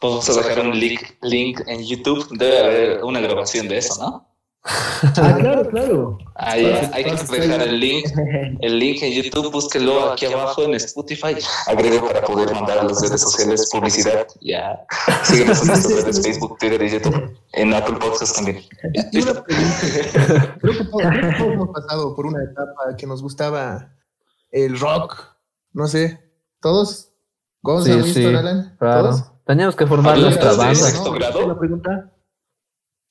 Vamos 0.01 0.30
a 0.30 0.34
dejar 0.34 0.66
un 0.66 0.80
link, 0.80 1.01
link 1.22 1.62
en 1.68 1.84
YouTube, 1.84 2.28
debe 2.38 2.60
haber 2.60 3.04
una 3.04 3.20
grabación 3.20 3.68
de 3.68 3.78
eso, 3.78 4.01
¿no? 4.01 4.28
Ah, 4.63 5.38
claro, 5.39 5.70
claro. 5.70 6.18
Ahí, 6.36 6.66
hay 6.92 7.04
que 7.06 7.39
dejar 7.39 7.62
el 7.62 7.80
link, 7.80 8.06
el 8.60 8.78
link 8.78 9.01
en 9.01 9.13
YouTube, 9.13 9.51
búsquelo 9.51 10.12
aquí 10.12 10.25
abajo 10.25 10.63
en 10.63 10.74
Spotify. 10.75 11.36
Agrego 11.68 12.08
para 12.08 12.22
poder 12.22 12.54
mandar 12.54 12.80
a 12.80 12.84
las 12.84 13.01
redes 13.01 13.22
sociales 13.22 13.70
publicidad. 13.72 14.28
Ya, 14.42 14.86
síguenos 15.24 15.62
en 15.62 15.68
nuestras 15.68 16.04
redes 16.04 16.22
Facebook, 16.24 16.58
Twitter 16.60 16.82
y 16.84 16.89
YouTube. 16.89 17.38
En 17.54 17.74
Apple 17.74 17.96
Podcasts 17.96 18.34
también. 18.34 18.62
Creo 19.12 19.44
que 19.44 20.84
todos, 20.86 21.04
hemos 21.39 21.70
pasado 21.70 22.16
por 22.16 22.25
una 22.25 22.44
etapa 22.44 22.96
que 22.98 23.08
nos 23.08 23.22
gustaba 23.22 23.94
el 24.51 24.78
rock. 24.78 25.16
No 25.72 25.88
sé, 25.88 26.20
¿todos? 26.62 27.13
¿Gonzalo, 27.62 28.04
sí, 28.04 28.13
sí, 28.13 28.25
Alan? 28.25 28.75
Claro. 28.78 29.04
¿Todos? 29.04 29.32
Teníamos 29.46 29.75
que 29.75 29.88
formar 29.88 30.18
nuestra 30.18 30.54
banda. 30.54 30.75
¿Sexto 30.75 31.12
grado? 31.12 31.48
¿La 31.48 31.58
pregunta? 31.58 32.12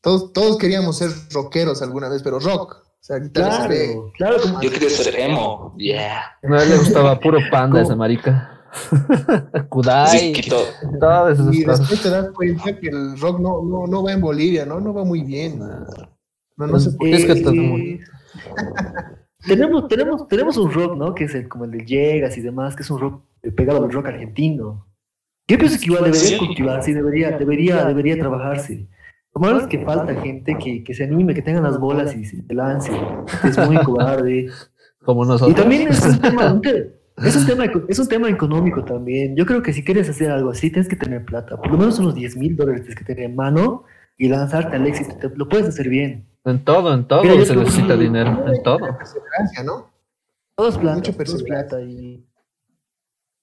Todos, 0.08 0.32
todos 0.32 0.56
queríamos 0.56 0.96
ser 0.96 1.10
rockeros 1.34 1.82
alguna 1.82 2.08
vez, 2.08 2.22
pero 2.22 2.38
rock. 2.40 2.76
O 2.82 2.96
sea, 2.98 3.20
Claro, 3.30 4.10
claro, 4.16 4.36
como 4.40 4.62
Yo 4.62 4.70
quería 4.70 4.88
ser 4.88 5.14
emo. 5.20 5.74
Yeah. 5.76 6.22
No 6.44 6.56
le 6.56 6.78
gustaba 6.78 7.20
puro 7.20 7.38
panda 7.50 7.82
esa 7.82 7.94
marica. 7.94 8.58
Kudai. 9.68 10.18
Sí, 10.18 10.32
quito. 10.32 10.56
Todas 10.98 11.38
esas 11.38 11.54
Y 11.54 11.62
cosas. 11.62 11.80
después 11.80 12.02
te 12.02 12.08
das 12.08 12.30
cuenta 12.30 12.80
que 12.80 12.88
el 12.88 13.20
rock 13.20 13.38
no, 13.38 13.62
no, 13.62 13.86
no 13.86 14.02
va 14.02 14.12
en 14.12 14.22
Bolivia, 14.22 14.64
¿no? 14.64 14.80
No 14.80 14.94
va 14.94 15.04
muy 15.04 15.20
bien. 15.24 15.58
No, 15.58 16.66
no 16.66 16.80
sé 16.80 16.92
por 16.92 17.06
Es 17.06 17.26
que 17.26 17.42
todo 17.42 17.52
el 17.52 17.58
eh, 17.60 18.00
tenemos, 19.46 19.88
tenemos, 19.88 20.26
tenemos 20.26 20.56
un 20.56 20.72
rock, 20.72 20.96
¿no? 20.96 21.14
Que 21.14 21.24
es 21.24 21.34
el, 21.34 21.48
como 21.48 21.66
el 21.66 21.70
de 21.72 21.84
Llegas 21.84 22.38
y 22.38 22.40
demás, 22.40 22.74
que 22.74 22.82
es 22.82 22.90
un 22.90 22.98
rock 22.98 23.24
pegado 23.54 23.84
al 23.84 23.92
rock 23.92 24.06
argentino. 24.06 24.86
Yo 25.46 25.58
pienso 25.58 25.78
que 25.78 25.84
igual 25.84 26.04
debería 26.04 26.28
Sí. 26.28 26.38
cultivarse 26.38 26.94
debería, 26.94 27.32
debería, 27.36 27.84
debería 27.84 28.18
trabajarse. 28.18 28.88
Lo 29.38 29.46
malo 29.46 29.60
es 29.60 29.66
que 29.68 29.78
falta 29.84 30.14
gente 30.20 30.56
que, 30.58 30.82
que 30.82 30.94
se 30.94 31.04
anime, 31.04 31.34
que 31.34 31.42
tenga 31.42 31.60
las 31.60 31.78
bolas 31.78 32.14
y 32.16 32.24
se 32.24 32.42
lance. 32.52 32.92
Es 33.44 33.56
muy 33.68 33.76
cobarde. 33.84 34.48
Como 35.04 35.24
Y 35.24 35.28
nosotros. 35.28 35.54
también 35.56 35.88
es 35.88 36.04
un 36.04 36.18
tema, 36.20 36.52
un 36.52 36.60
te- 36.60 36.92
es 37.24 37.36
un 37.36 37.46
tema, 37.46 37.64
es 37.88 37.98
un 37.98 38.08
tema 38.08 38.28
económico 38.28 38.84
también. 38.84 39.34
Yo 39.36 39.46
creo 39.46 39.62
que 39.62 39.72
si 39.72 39.82
quieres 39.84 40.08
hacer 40.08 40.30
algo 40.30 40.50
así, 40.50 40.70
tienes 40.70 40.88
que 40.88 40.96
tener 40.96 41.24
plata. 41.24 41.56
Por 41.56 41.70
lo 41.70 41.78
menos 41.78 41.98
unos 41.98 42.14
10 42.14 42.36
mil 42.36 42.56
dólares 42.56 42.82
tienes 42.82 42.98
que 42.98 43.04
tener 43.04 43.24
en 43.30 43.36
mano 43.36 43.84
y 44.18 44.28
lanzarte 44.28 44.76
al 44.76 44.86
éxito. 44.86 45.14
Te- 45.16 45.36
lo 45.36 45.48
puedes 45.48 45.66
hacer 45.68 45.88
bien. 45.88 46.26
En 46.44 46.64
todo, 46.64 46.92
en 46.92 47.04
todo 47.06 47.22
se 47.44 47.56
necesita 47.56 47.94
que- 47.96 48.02
dinero. 48.02 48.44
En 48.46 48.62
todo. 48.62 48.78
¿no? 49.64 49.90
Todo 50.56 50.68
es 50.68 50.76
plata. 50.78 51.00
Plata 51.46 51.80
y... 51.80 52.24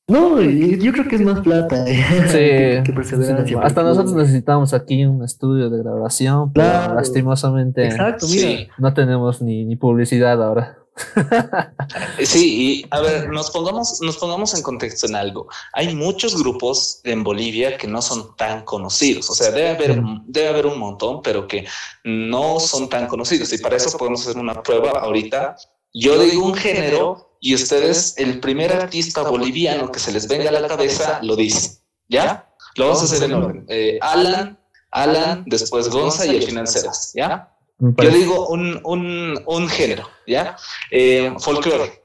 No, 0.08 0.40
y 0.40 0.78
yo 0.80 0.92
creo 0.92 1.08
que 1.08 1.16
es 1.16 1.22
más 1.22 1.40
plata 1.40 1.84
eh, 1.88 2.84
que, 2.86 2.94
que 2.94 3.04
Sí. 3.04 3.14
Hasta 3.16 3.48
porque- 3.56 3.82
nosotros 3.82 4.14
necesitamos 4.14 4.74
aquí 4.74 5.04
un 5.06 5.24
estudio 5.24 5.70
de 5.70 5.80
grabación, 5.80 6.54
pero 6.54 6.68
Claro. 6.70 6.96
lastimosamente 6.96 7.86
Exacto, 7.86 8.28
mira. 8.28 8.48
Sí. 8.48 8.68
no 8.78 8.94
tenemos 8.94 9.42
ni, 9.42 9.66
ni 9.66 9.76
publicidad 9.76 10.42
ahora. 10.44 10.78
Sí, 12.24 12.82
y 12.84 12.88
a 12.90 13.02
ver, 13.02 13.30
nos 13.30 13.52
pongamos, 13.52 14.00
nos 14.02 14.18
pongamos 14.18 14.54
en 14.56 14.62
contexto 14.64 15.08
en 15.08 15.16
algo. 15.16 15.48
Hay 15.74 15.94
muchos 15.94 16.40
grupos 16.42 17.02
en 17.04 17.24
Bolivia 17.24 17.78
que 17.78 17.88
no 17.88 18.02
son 18.02 18.36
tan 18.38 18.64
conocidos. 18.64 19.30
O 19.30 19.34
sea, 19.36 19.52
debe 19.52 19.70
haber, 19.70 20.02
debe 20.26 20.48
haber 20.48 20.66
un 20.68 20.80
montón, 20.80 21.22
pero 21.22 21.48
que 21.48 21.66
no 22.06 22.60
son 22.60 22.88
tan 22.90 23.08
conocidos. 23.08 23.52
Y 23.54 23.58
para 23.58 23.76
eso 23.76 23.96
podemos 23.98 24.22
hacer 24.26 24.40
una 24.42 24.64
prueba 24.64 24.92
ahorita. 24.92 25.56
Yo 25.94 26.18
digo 26.20 26.46
un 26.46 26.54
género 26.56 27.35
y 27.46 27.54
ustedes, 27.54 28.18
el 28.18 28.40
primer 28.40 28.74
artista 28.74 29.22
boliviano 29.22 29.92
que 29.92 30.00
se 30.00 30.12
les 30.12 30.28
venga 30.28 30.50
a 30.50 30.52
la 30.52 30.68
cabeza, 30.68 31.20
lo 31.22 31.36
dicen. 31.36 31.80
¿Ya? 32.10 32.52
Lo 32.76 32.86
vamos 32.86 33.04
a 33.04 33.06
hacer 33.06 33.22
en 33.22 33.34
orden. 33.36 33.66
Eh, 33.70 34.00
Alan, 34.02 34.60
Alan, 34.90 35.44
después 35.46 35.88
Gonza 35.90 36.26
y 36.26 36.38
al 36.38 36.42
final 36.42 36.68
Sebas. 36.68 37.12
¿Ya? 37.14 37.56
Yo 37.78 38.10
digo 38.10 38.48
un, 38.48 38.82
un, 38.84 39.44
un 39.46 39.70
género, 39.70 40.10
¿ya? 40.26 40.58
Eh, 40.90 41.36
folclore. 41.38 42.04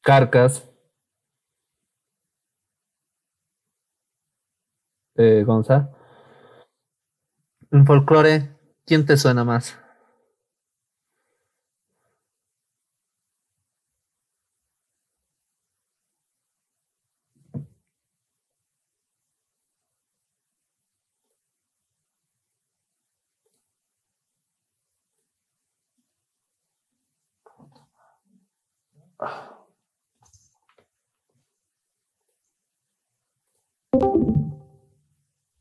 Carcas. 0.00 0.64
Eh, 5.16 5.44
Gonza. 5.44 5.90
En 7.70 7.84
folclore, 7.84 8.48
¿quién 8.86 9.04
te 9.04 9.18
suena 9.18 9.44
más? 9.44 9.76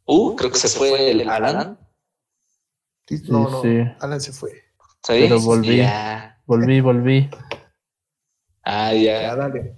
Uh, 0.05 0.35
creo 0.35 0.51
que 0.51 0.57
se 0.57 0.67
fue 0.67 1.11
el 1.11 1.29
Alan. 1.29 1.79
No, 3.27 3.49
no, 3.49 3.61
sí. 3.61 3.79
Alan 3.99 4.21
se 4.21 4.31
fue. 4.31 4.51
Pero 5.07 5.39
volví. 5.41 5.77
Ya. 5.77 6.41
Volví, 6.45 6.81
volví. 6.81 7.29
Ah, 8.63 8.93
Ya, 8.93 9.21
ya. 9.21 9.35
dale. 9.35 9.75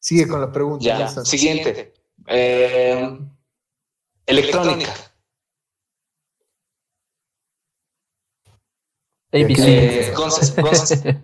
Sigue 0.00 0.28
con 0.28 0.40
la 0.40 0.52
pregunta. 0.52 0.84
Ya. 0.84 0.98
ya. 0.98 1.08
Siguiente. 1.08 1.94
Eh, 2.26 3.18
electrónica. 4.26 4.92
ABC. 9.32 9.58
Eh. 9.66 10.14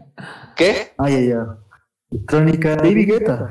¿Qué? 0.56 0.92
Ay, 0.98 1.14
ay, 1.14 1.32
ay. 1.32 1.69
Crónica 2.26 2.76
Baby 2.76 3.06
Guetta. 3.06 3.50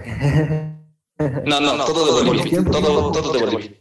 No, 1.46 1.60
no, 1.60 1.86
todo 1.86 2.20
de 2.22 2.28
Bolivia. 2.28 2.64
Todo, 2.64 3.12
todo 3.12 3.34
de 3.34 3.46
Bolivia. 3.46 3.76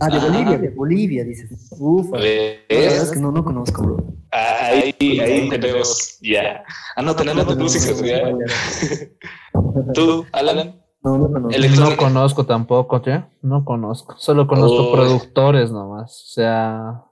Ah, 0.00 0.08
de 0.08 0.16
Ah. 0.16 0.20
Bolivia, 0.26 0.58
de 0.58 0.68
Bolivia, 0.70 1.24
dices. 1.24 1.68
Verdad 2.10 2.24
es 2.68 3.00
¿Ves? 3.00 3.10
que 3.12 3.20
no, 3.20 3.30
no 3.30 3.44
conozco, 3.44 3.82
bro. 3.82 3.96
Ahí, 4.30 4.94
ahí 5.20 5.48
tenemos. 5.50 6.18
Ya. 6.22 6.64
Ah, 6.96 7.02
no, 7.02 7.14
tenemos 7.14 7.56
músicas. 7.58 8.00
Ya. 8.02 8.22
¿Tú, 9.94 10.24
Alan? 10.32 10.80
No, 11.04 11.18
no 11.18 11.26
conozco. 11.26 11.40
No 11.40 11.50
Electrónica. 11.50 11.96
conozco 11.96 12.46
tampoco, 12.46 13.02
¿ya? 13.04 13.28
No 13.42 13.64
conozco. 13.64 14.14
Solo 14.18 14.46
conozco 14.46 14.86
Uy. 14.90 14.92
productores 14.92 15.70
nomás. 15.70 16.22
O 16.22 16.32
sea. 16.32 17.02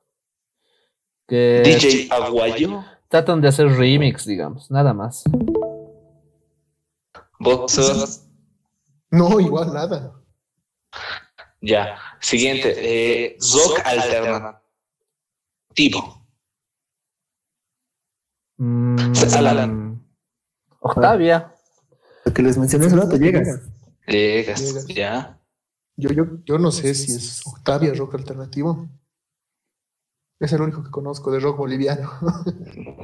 Que 1.29 1.63
DJ 1.65 2.09
Aguayo. 2.11 2.83
tratan 3.09 3.41
de 3.41 3.49
hacer 3.49 3.69
remix, 3.69 4.25
digamos. 4.25 4.71
Nada 4.71 4.95
más. 4.95 5.23
Boxer. 7.41 7.97
No, 9.11 9.41
igual 9.41 9.73
nada. 9.73 10.23
Ya. 11.61 11.97
Siguiente. 12.21 12.75
Eh, 12.77 13.37
Zoc 13.41 13.81
alternativo. 13.85 14.61
Mm, 18.59 19.13
Alan. 19.35 20.05
Octavia. 20.81 21.55
Lo 22.25 22.33
que 22.33 22.43
les 22.43 22.59
mencioné 22.59 22.87
hace 22.87 22.97
rato, 22.97 23.17
llegas. 23.17 23.63
Llegas. 24.07 24.61
Llegas. 24.61 24.87
Ya. 24.87 25.41
Yo, 25.97 26.11
yo, 26.11 26.25
yo 26.45 26.59
no 26.59 26.71
sé 26.71 26.95
si 26.95 27.13
es 27.13 27.41
Octavia 27.47 27.93
rock 27.95 28.15
alternativo. 28.15 28.87
Es 30.39 30.53
el 30.53 30.61
único 30.63 30.83
que 30.83 30.91
conozco 30.91 31.31
de 31.31 31.41
rock 31.41 31.57
boliviano. 31.59 32.11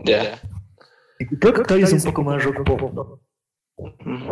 Ya. 0.05 0.41
Creo 1.41 1.55
que 1.55 1.61
Octavio 1.63 1.87
es 1.87 1.93
un 1.93 2.03
poco 2.03 2.23
más 2.23 2.45
rock 2.45 2.65
pop. 2.65 3.21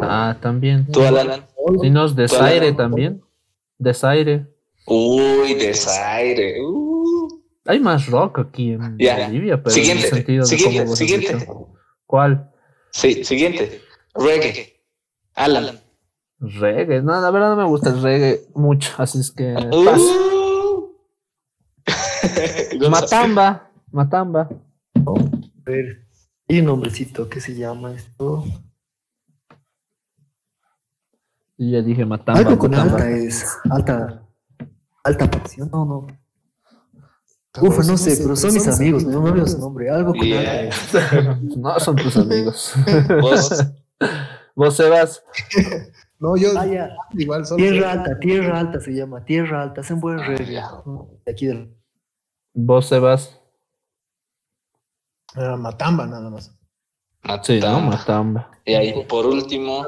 Ah, 0.03 0.37
también. 0.41 0.87
¿Tú, 0.91 1.03
Alan? 1.03 1.47
Si 1.81 1.91
no 1.91 2.07
es 2.07 2.15
Desaire 2.15 2.73
también. 2.73 3.23
Desaire. 3.79 4.47
Uy, 4.87 5.55
desaire. 5.55 6.61
Uh. 6.63 7.29
Hay 7.67 7.81
más 7.81 8.07
rock 8.07 8.39
aquí 8.41 8.73
en. 8.73 8.97
Bolivia, 8.99 9.63
pero 9.63 9.71
Siguiente, 9.71 10.07
en 10.07 10.11
el 10.11 10.15
sentido 10.15 10.45
de 10.45 10.49
siguiente, 10.49 10.77
cómo 10.79 10.85
vos 10.91 10.93
has 10.93 10.99
siguiente. 10.99 11.35
dicho. 11.37 11.69
¿Cuál? 12.07 12.51
Sí, 12.91 13.25
siguiente. 13.25 13.81
Reggae. 14.15 14.81
Alan. 15.35 15.81
Reggae. 16.39 17.03
No, 17.03 17.21
la 17.21 17.31
verdad 17.31 17.51
no 17.51 17.57
me 17.57 17.65
gusta 17.69 17.91
el 17.91 18.03
reggae 18.03 18.43
mucho, 18.55 18.91
así 18.99 19.19
es 19.21 19.31
que 19.31 19.55
paso. 19.55 20.21
Uh. 22.81 22.89
Matamba. 22.91 23.71
Matamba. 23.93 24.49
A 24.97 25.13
ver, 25.65 26.07
hay 26.49 26.61
un 26.61 26.67
nombrecito 26.67 27.29
que 27.29 27.41
se 27.41 27.55
llama 27.55 27.95
esto. 27.95 28.45
Y 31.57 31.73
ya 31.73 31.83
dije 31.83 32.05
Matamba. 32.05 32.41
Algo 32.41 32.59
con 32.59 32.71
Matamba. 32.71 32.97
alta 32.97 33.11
es 33.11 33.59
alta. 33.71 34.23
Alta 35.05 35.31
pasión. 35.31 35.71
No, 35.73 35.85
no. 35.85 36.07
Ufa, 37.63 37.85
no 37.85 37.97
sé, 37.97 38.17
pero 38.21 38.35
son 38.35 38.53
mis 38.53 38.67
amigos, 38.67 39.05
no 39.05 39.21
me 39.23 39.31
veo 39.31 39.47
su 39.47 39.59
nombre. 39.59 39.89
Algo 39.89 40.13
con 40.13 40.23
Yeah. 40.27 40.41
alta 40.41 40.69
es. 40.69 41.57
No 41.57 41.79
son 41.79 41.97
tus 41.97 42.17
amigos. 42.17 42.75
Vos. 43.21 43.65
Vos, 44.57 44.77
Sebas. 44.77 45.23
No, 46.21 46.37
yo 46.37 46.49
Ah, 46.57 46.65
ya. 46.65 46.89
igual 47.13 47.45
solo. 47.45 47.59
Tierra 47.59 47.93
alta, 47.93 48.19
tierra 48.19 48.59
alta 48.61 48.81
se 48.81 48.93
llama. 48.93 49.25
Tierra 49.25 49.63
alta, 49.63 49.83
hacen 49.83 50.01
buen 50.01 50.19
reggae. 50.21 50.55
ya. 50.55 50.71
De 51.27 51.33
aquí 51.33 51.47
del. 51.47 51.77
Vos, 52.55 52.87
Sebas. 52.87 53.39
Ah, 55.35 55.57
Matamba 55.57 56.07
nada 56.07 56.31
más. 56.31 56.57
Sí, 57.43 57.61
¿no? 57.61 57.81
Matamba. 57.81 57.91
Matamba. 57.91 58.51
Y 58.65 58.75
ahí, 58.75 59.05
por 59.07 59.27
último, 59.27 59.85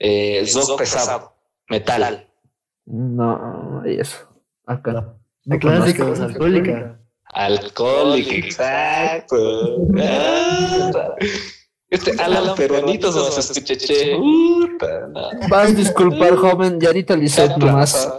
eh, 0.00 0.44
Zoc 0.46 0.76
pesado. 0.78 1.32
Metal. 1.68 2.26
No, 2.86 3.82
y 3.86 4.00
eso. 4.00 4.16
Acá. 4.66 4.92
La 4.92 5.14
No 5.44 5.58
clásica, 5.60 6.02
conozco. 6.02 6.22
los 6.24 6.30
alcohólica. 6.32 7.00
Alcohólico, 7.32 8.30
exacto. 8.32 9.36
Ah. 9.98 11.14
Este 11.88 12.12
Alan 12.22 12.54
Peruanitos 12.56 13.14
vas 13.14 13.36
a 13.36 13.40
escuchar, 13.40 13.76
che. 13.76 14.18
No. 14.18 15.30
Vas 15.48 15.70
a 15.70 15.72
disculpar, 15.72 16.34
joven, 16.36 16.78
y 16.80 16.86
ahorita 16.86 17.14
Lisette 17.16 17.56
nomás. 17.56 18.12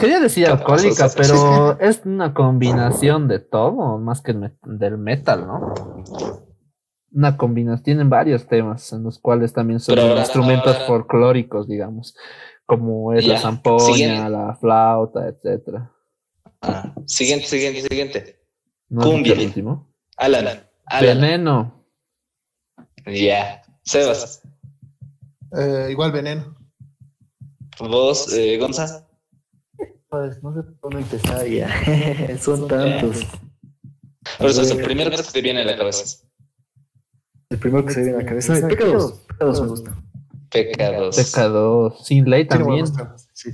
Quería 0.00 0.20
decir 0.20 0.46
alcohólica, 0.46 1.08
pero 1.16 1.78
es 1.80 2.02
una 2.04 2.32
combinación 2.34 3.28
de 3.28 3.38
todo, 3.38 3.98
más 3.98 4.20
que 4.20 4.32
el 4.32 4.38
met- 4.38 4.58
del 4.62 4.98
metal, 4.98 5.46
¿no? 5.46 5.74
Una 7.14 7.36
combinación, 7.36 7.82
tienen 7.84 8.10
varios 8.10 8.46
temas 8.48 8.92
en 8.92 9.04
los 9.04 9.18
cuales 9.20 9.52
también 9.52 9.78
son 9.80 9.94
Pero 9.94 10.18
instrumentos 10.18 10.74
ahora- 10.74 10.86
folclóricos, 10.86 11.68
digamos, 11.68 12.16
como 12.66 13.12
es 13.12 13.24
la 13.26 13.38
zampoña, 13.38 13.84
siguiente. 13.94 14.30
la 14.30 14.56
flauta, 14.60 15.28
etcétera. 15.28 15.92
Ah, 16.60 16.92
siguiente, 17.06 17.46
siguiente, 17.46 17.82
siguiente. 17.82 18.40
¿No 18.88 19.00
has 19.00 19.06
dicho 19.06 19.14
Cumbia. 19.16 19.32
el 19.34 19.46
último? 19.46 19.94
Alan. 20.16 20.46
Alan. 20.86 21.20
Veneno. 21.20 21.84
Ya. 23.06 23.62
Sebas. 23.82 24.42
Eh, 25.56 25.88
igual 25.90 26.10
veneno. 26.10 26.56
Vos, 27.78 28.32
eh, 28.32 28.56
Gonza. 28.58 29.06
Pues 30.08 30.42
no 30.42 30.52
sé 30.54 30.62
por 30.80 30.92
dónde 30.92 31.00
empezar 31.00 31.46
ya. 31.46 31.68
Son 32.40 32.66
tantos. 32.66 33.24
Por 34.38 34.50
eso 34.50 34.62
es 34.62 34.70
el 34.70 34.82
primero 34.82 35.10
que 35.10 35.18
se 35.18 35.32
te 35.32 35.40
viene 35.42 35.60
a 35.62 35.64
la 35.64 35.76
cabeza. 35.76 36.23
El 37.50 37.58
primero 37.58 37.84
que 37.84 37.92
se 37.92 38.02
viene 38.02 38.16
a 38.18 38.22
la 38.22 38.26
cabeza. 38.26 38.54
Ay, 38.54 38.62
Pecados. 38.62 39.12
Pecados 39.28 39.60
me 39.60 39.68
gusta. 39.68 40.02
Pecados. 40.50 41.16
Pecado. 41.16 41.96
Sin 42.02 42.28
ley 42.28 42.46
también. 42.46 42.86
sí. 43.32 43.50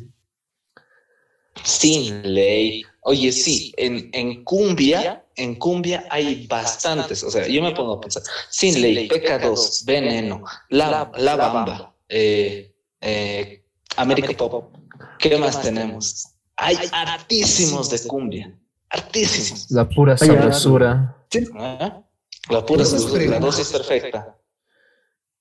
Sin 1.64 2.22
ley. 2.34 2.84
Oye, 3.02 3.32
sí, 3.32 3.72
en, 3.76 4.10
en 4.12 4.44
cumbia, 4.44 5.24
en 5.36 5.54
cumbia 5.54 6.04
hay 6.10 6.46
bastantes. 6.46 7.22
O 7.24 7.30
sea, 7.30 7.46
yo 7.46 7.62
me 7.62 7.72
pongo 7.72 7.94
a 7.94 8.00
pensar. 8.00 8.22
Sin 8.50 8.80
ley, 8.80 9.08
Pecados, 9.08 9.82
Veneno, 9.86 10.44
La, 10.68 11.10
la 11.16 11.36
Bamba, 11.36 11.94
eh, 12.08 12.74
eh, 13.00 13.64
América 13.96 14.32
Pop. 14.36 14.76
¿Qué 15.18 15.36
más 15.38 15.60
tenemos? 15.62 16.28
Hay 16.56 16.76
hartísimos 16.92 17.90
de 17.90 18.00
cumbia. 18.06 18.54
Hartísimos. 18.90 19.70
La 19.70 19.88
pura 19.88 20.16
sabrosura. 20.18 21.16
¿Ah? 21.58 22.02
La 22.50 22.64
pura 22.64 22.84
la 23.28 23.38
dosis 23.40 23.70
perfecta. 23.70 24.36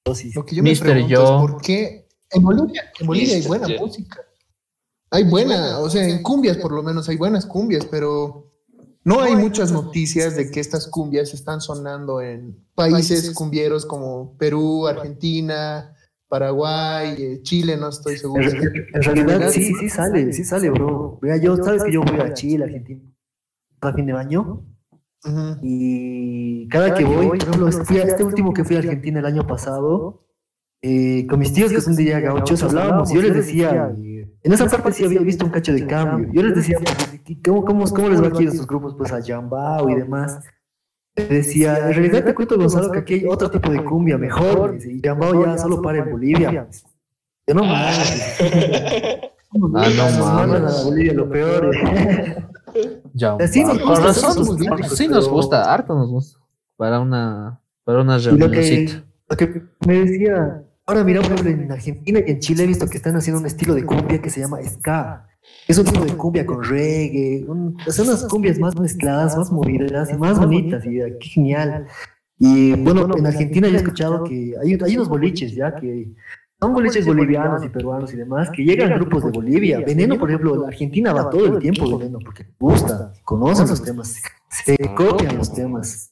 Dosis. 0.06 0.36
Lo 0.36 0.46
que 0.46 0.56
yo 0.56 0.64
me 0.64 0.70
Mister 0.70 0.92
pregunto 0.92 1.14
Yo. 1.16 1.24
es 1.24 1.52
por 1.52 1.62
qué 1.62 2.08
en 2.32 2.44
Bolivia, 2.44 2.92
en 3.00 3.08
Bolivia 3.08 3.36
hay 3.36 3.42
buena 3.48 3.68
Yo. 3.68 3.80
música. 3.80 4.22
Hay 5.12 5.24
buena, 5.24 5.80
o 5.80 5.90
sea, 5.90 6.08
en 6.08 6.22
cumbias 6.22 6.58
por 6.58 6.72
lo 6.72 6.84
menos 6.84 7.10
hay 7.10 7.18
buenas 7.18 7.46
cumbias, 7.48 7.86
pero 7.86 8.52
no 9.04 9.22
hay 9.22 9.36
muchas 9.36 9.72
noticias 9.72 10.36
de 10.36 10.52
que 10.52 10.60
estas 10.60 10.88
cumbias 10.88 11.34
están 11.34 11.62
sonando 11.62 12.22
en 12.22 12.64
países 12.76 13.34
cumbieros 13.34 13.88
como 13.88 14.38
Perú, 14.38 14.86
Argentina, 14.88 15.96
Paraguay, 16.28 17.16
eh, 17.18 17.40
Chile, 17.42 17.76
no 17.76 17.90
estoy 17.90 18.18
seguro. 18.18 18.44
En, 18.44 18.62
re- 18.62 18.88
en 18.94 19.02
realidad 19.02 19.50
sí, 19.50 19.74
sí 19.74 19.90
sale, 19.90 20.32
sí 20.32 20.44
sale, 20.44 20.70
bro. 20.70 21.18
Mira, 21.24 21.38
yo, 21.38 21.58
sabes 21.58 21.84
que 21.84 21.92
yo 21.92 22.02
voy 22.02 22.20
a 22.20 22.32
Chile, 22.36 22.66
Argentina, 22.66 23.02
a 23.82 23.94
fin 23.94 24.06
de 24.06 24.14
año. 24.14 24.64
Y 25.62 26.68
cada 26.70 26.94
que 26.94 27.04
voy, 27.04 27.28
por 27.28 27.38
ejemplo, 27.38 27.68
este, 27.68 28.02
este 28.02 28.24
último 28.24 28.54
que 28.54 28.64
fui 28.64 28.76
a 28.76 28.80
Argentina 28.80 29.20
el 29.20 29.26
año 29.26 29.46
pasado, 29.46 30.26
eh, 30.82 31.28
con 31.28 31.40
mis 31.40 31.52
tíos 31.54 31.72
que 31.72 31.82
son 31.82 31.96
de 31.96 32.04
allá 32.04 32.20
gauchos 32.22 32.64
hablábamos, 32.64 33.12
y 33.12 33.16
yo 33.16 33.22
les 33.22 33.34
decía, 33.36 33.94
en 33.98 34.54
esa 34.54 34.66
parte 34.70 34.94
sí 34.94 35.04
había 35.04 35.20
visto 35.20 35.46
un 35.46 35.52
cacho 35.52 35.74
de 35.74 35.86
cambio, 35.86 36.30
yo 36.32 36.42
les 36.44 36.56
decía, 36.56 36.78
pues, 36.82 37.22
¿y 37.26 37.42
¿cómo, 37.42 37.66
cómo, 37.66 37.86
cómo 37.86 38.10
les 38.10 38.24
va 38.24 38.28
aquí 38.28 38.46
a 38.46 38.50
estos 38.50 38.66
grupos, 38.66 38.96
pues 38.98 39.12
a 39.12 39.20
Yambao 39.20 39.90
y 39.90 39.96
demás? 39.96 40.40
Les 41.16 41.30
decía, 41.30 41.78
en 41.90 41.94
realidad 41.94 42.24
te 42.24 42.34
cuento, 42.34 42.58
Gonzalo, 42.58 42.92
que 42.92 43.00
aquí 43.00 43.14
hay 43.16 43.26
otro 43.26 43.52
tipo 43.52 43.70
de 43.72 43.84
cumbia 43.84 44.18
mejor, 44.18 44.78
y 44.86 45.02
Yambao 45.02 45.46
ya 45.46 45.58
solo 45.58 45.82
para 45.82 46.00
en 46.00 46.12
Bolivia. 46.12 46.70
Yo 47.46 47.54
no 47.54 47.64
mames. 47.64 48.38
Ah, 49.52 49.90
no 50.18 50.26
mames. 50.48 50.84
Bolivia 50.86 51.14
lo 51.14 51.30
peor. 51.30 51.72
Ya, 53.14 53.38
Sí 53.48 53.64
nos 53.64 53.80
con 53.80 53.90
gusta, 53.90 54.06
razón, 54.06 54.46
sí 54.96 55.08
nos 55.08 55.26
pero- 55.26 55.34
gusta, 55.36 55.74
harto 55.74 55.96
nos 55.96 56.10
gusta. 56.10 56.40
Para 56.78 57.00
una, 57.00 57.62
para 57.84 58.02
una 58.02 58.18
Y 58.18 58.38
lo 58.38 58.50
que, 58.52 59.02
lo 59.30 59.38
que 59.38 59.62
me 59.86 60.00
decía, 60.06 60.64
ahora 60.86 61.04
mira, 61.04 61.22
por 61.22 61.32
ejemplo, 61.34 61.52
en 61.52 61.72
Argentina 61.72 62.20
y 62.26 62.32
en 62.32 62.40
Chile 62.40 62.64
he 62.64 62.68
visto 62.68 62.88
que 62.88 62.98
están 62.98 63.16
haciendo 63.16 63.40
un 63.40 63.46
estilo 63.48 63.74
de 63.76 63.86
cumbia 63.86 64.22
que 64.22 64.30
se 64.30 64.40
llama 64.40 64.60
ska. 64.64 65.26
Es 65.68 65.78
un 65.78 65.86
tipo 65.86 66.04
de 66.06 66.16
cumbia 66.16 66.46
con 66.46 66.64
reggae, 66.64 67.44
un- 67.48 67.76
son 67.88 68.08
unas 68.08 68.26
cumbias 68.26 68.60
más 68.60 68.80
mezcladas, 68.80 69.36
más 69.38 69.52
movidas 69.52 70.10
y 70.12 70.18
más 70.18 70.38
bonitas, 70.40 70.86
y 70.86 71.00
qué 71.20 71.28
genial. 71.28 71.88
Y 72.38 72.74
bueno, 72.76 73.08
en 73.18 73.26
Argentina 73.28 73.68
yo 73.68 73.74
he 73.76 73.78
escuchado 73.78 74.24
que 74.24 74.54
hay, 74.62 74.78
hay 74.82 74.96
unos 74.96 75.10
boliches 75.10 75.54
ya 75.54 75.76
que 75.76 76.14
son 76.60 76.74
boliches 76.74 77.06
bolivianos 77.06 77.64
y 77.64 77.70
peruanos 77.70 78.14
y 78.14 78.18
demás, 78.18 78.50
que 78.52 78.64
llegan 78.64 78.94
grupos 78.96 79.24
de 79.24 79.32
Bolivia. 79.32 79.80
Veneno, 79.80 80.18
por 80.18 80.30
ejemplo, 80.30 80.56
en 80.56 80.68
Argentina 80.68 81.14
va 81.14 81.30
todo 81.30 81.46
el 81.46 81.60
tiempo 81.60 81.98
Veneno 81.98 82.20
porque 82.20 82.46
gusta, 82.60 83.14
conocen 83.24 83.68
los 83.68 83.82
temas, 83.82 84.22
se 84.50 84.78
copian 84.96 85.38
los 85.38 85.54
temas. 85.54 86.12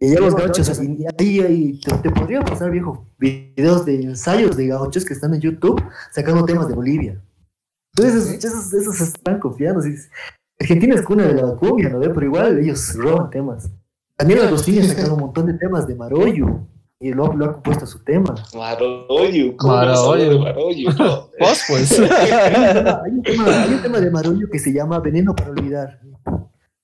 Y 0.00 0.10
allá 0.10 0.20
los 0.20 0.36
gauchos, 0.36 0.80
y 0.80 1.04
ahí, 1.18 1.40
ahí 1.40 1.80
te, 1.80 1.92
te 1.98 2.10
podría 2.10 2.40
pasar, 2.42 2.70
viejo, 2.70 3.04
videos 3.18 3.84
de 3.84 4.00
ensayos 4.00 4.56
de 4.56 4.68
gauchos 4.68 5.04
que 5.04 5.12
están 5.12 5.34
en 5.34 5.40
YouTube 5.40 5.82
sacando 6.12 6.44
temas 6.44 6.68
de 6.68 6.74
Bolivia. 6.74 7.20
Entonces, 7.96 8.44
esos, 8.44 8.72
esos, 8.72 9.00
están 9.00 9.40
confiando. 9.40 9.80
sí. 9.82 9.96
Argentina 10.60 10.94
es 10.94 11.02
cuna 11.02 11.26
de 11.26 11.34
la 11.34 11.56
cumbia, 11.56 11.88
¿no? 11.88 12.00
Pero 12.00 12.24
igual 12.24 12.58
ellos 12.60 12.94
roban 12.94 13.30
temas. 13.30 13.70
También 14.16 14.40
Agustín 14.40 14.80
ha 14.82 14.84
sacado 14.84 15.14
un 15.14 15.20
montón 15.26 15.46
de 15.46 15.54
temas 15.54 15.86
de 15.88 15.96
Maroyu 15.96 16.66
y 17.00 17.12
lo, 17.12 17.32
lo 17.32 17.44
ha 17.44 17.52
compuesto 17.54 17.84
a 17.84 17.86
su 17.86 18.02
tema. 18.02 18.34
Maroyu, 18.54 19.56
¿cómo 19.56 19.74
Maroyu. 19.74 20.30
de 20.30 20.38
Maroyu? 20.38 20.90
No. 20.98 21.30
Vos, 21.38 21.62
pues. 21.68 22.00
Hay 22.00 23.10
un 23.12 23.22
tema, 23.22 23.62
hay 23.62 23.74
un 23.74 23.82
tema 23.82 24.00
de 24.00 24.10
Maroyu 24.10 24.48
que 24.50 24.58
se 24.58 24.72
llama 24.72 24.98
Veneno 24.98 25.34
para 25.34 25.50
olvidar. 25.50 26.00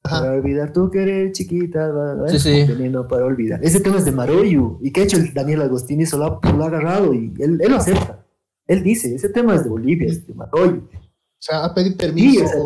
Para 0.03 0.33
olvidar 0.33 0.73
tu 0.73 0.91
querer, 0.91 1.33
chiquita. 1.33 1.91
Sí, 2.29 2.39
sí. 2.39 2.65
Veneno 2.65 3.09
para 3.09 3.25
olvidar. 3.25 3.59
Ese 3.65 3.81
tema 3.81 3.99
es 3.99 4.05
de 4.05 4.13
Maroyu. 4.13 4.79
¿Y 4.83 4.93
qué 4.93 5.01
ha 5.01 5.05
hecho 5.05 5.17
el 5.17 5.35
Daniel 5.35 5.63
Agostini? 5.63 6.07
Solo 6.07 6.41
ha, 6.43 6.53
lo 6.53 6.65
ha 6.65 6.67
agarrado 6.69 7.13
y 7.15 7.33
él, 7.39 7.59
él 7.61 7.71
lo 7.71 7.79
acepta. 7.79 8.25
Él 8.67 8.83
dice, 8.83 9.15
ese 9.15 9.29
tema 9.31 9.55
es 9.55 9.65
de 9.65 9.71
Bolivia, 9.71 10.09
es 10.09 10.27
de 10.27 10.35
Maroyu. 10.35 10.89
O 10.93 11.47
sea, 11.47 11.65
a 11.65 11.75
pedir 11.75 11.97
permiso. 11.97 12.39
Sí, 12.39 12.45
o 12.45 12.49
sea, 12.49 12.61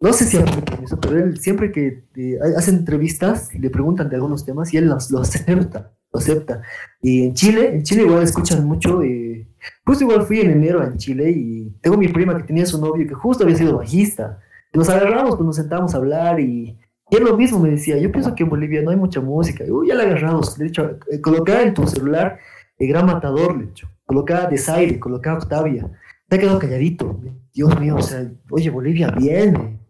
No 0.00 0.12
sé 0.12 0.24
si 0.26 0.36
ha 0.36 0.44
permiso, 0.44 1.00
pero 1.00 1.18
él 1.18 1.38
siempre 1.38 1.72
que 1.72 2.04
eh, 2.16 2.38
hace 2.56 2.70
entrevistas, 2.70 3.52
le 3.54 3.68
preguntan 3.68 4.08
de 4.08 4.16
algunos 4.16 4.44
temas 4.44 4.72
y 4.72 4.76
él 4.76 4.86
los, 4.86 5.10
lo 5.10 5.20
acepta, 5.20 5.95
acepta. 6.12 6.62
Y 7.02 7.26
en 7.26 7.34
Chile, 7.34 7.74
en 7.74 7.82
Chile 7.82 8.02
igual 8.02 8.22
escuchan 8.22 8.64
mucho, 8.64 9.02
eh, 9.02 9.48
justo 9.84 10.04
igual 10.04 10.22
fui 10.22 10.40
en 10.40 10.50
enero 10.50 10.82
en 10.82 10.96
Chile 10.96 11.30
y 11.30 11.70
tengo 11.80 11.96
mi 11.96 12.08
prima 12.08 12.36
que 12.36 12.44
tenía 12.44 12.66
su 12.66 12.80
novio 12.80 13.06
que 13.06 13.14
justo 13.14 13.44
había 13.44 13.56
sido 13.56 13.78
bajista. 13.78 14.40
Nos 14.72 14.88
agarramos, 14.88 15.36
pues 15.36 15.46
nos 15.46 15.56
sentamos 15.56 15.94
a 15.94 15.98
hablar 15.98 16.40
y, 16.40 16.78
y 17.10 17.16
él 17.16 17.24
lo 17.24 17.36
mismo 17.36 17.58
me 17.60 17.70
decía, 17.70 17.96
yo 17.98 18.10
pienso 18.10 18.34
que 18.34 18.42
en 18.42 18.50
Bolivia 18.50 18.82
no 18.82 18.90
hay 18.90 18.96
mucha 18.96 19.20
música. 19.20 19.64
Y, 19.64 19.70
Uy, 19.70 19.88
ya 19.88 19.94
la 19.94 20.02
agarramos, 20.02 20.58
le 20.58 20.64
he 20.64 20.68
dicho, 20.68 20.98
eh, 21.10 21.20
coloca 21.20 21.62
en 21.62 21.72
tu 21.72 21.86
celular 21.86 22.38
el 22.78 22.88
Gran 22.88 23.06
Matador, 23.06 23.56
le 23.56 23.64
he 23.64 23.66
dicho, 23.68 23.88
coloca 24.04 24.46
Desaire, 24.48 24.98
coloca 24.98 25.34
Octavia. 25.34 25.90
Se 26.28 26.36
ha 26.36 26.38
quedado 26.38 26.58
calladito. 26.58 27.20
Dios 27.54 27.78
mío, 27.80 27.96
o 27.96 28.02
sea, 28.02 28.28
oye, 28.50 28.68
Bolivia, 28.70 29.10
bien. 29.12 29.80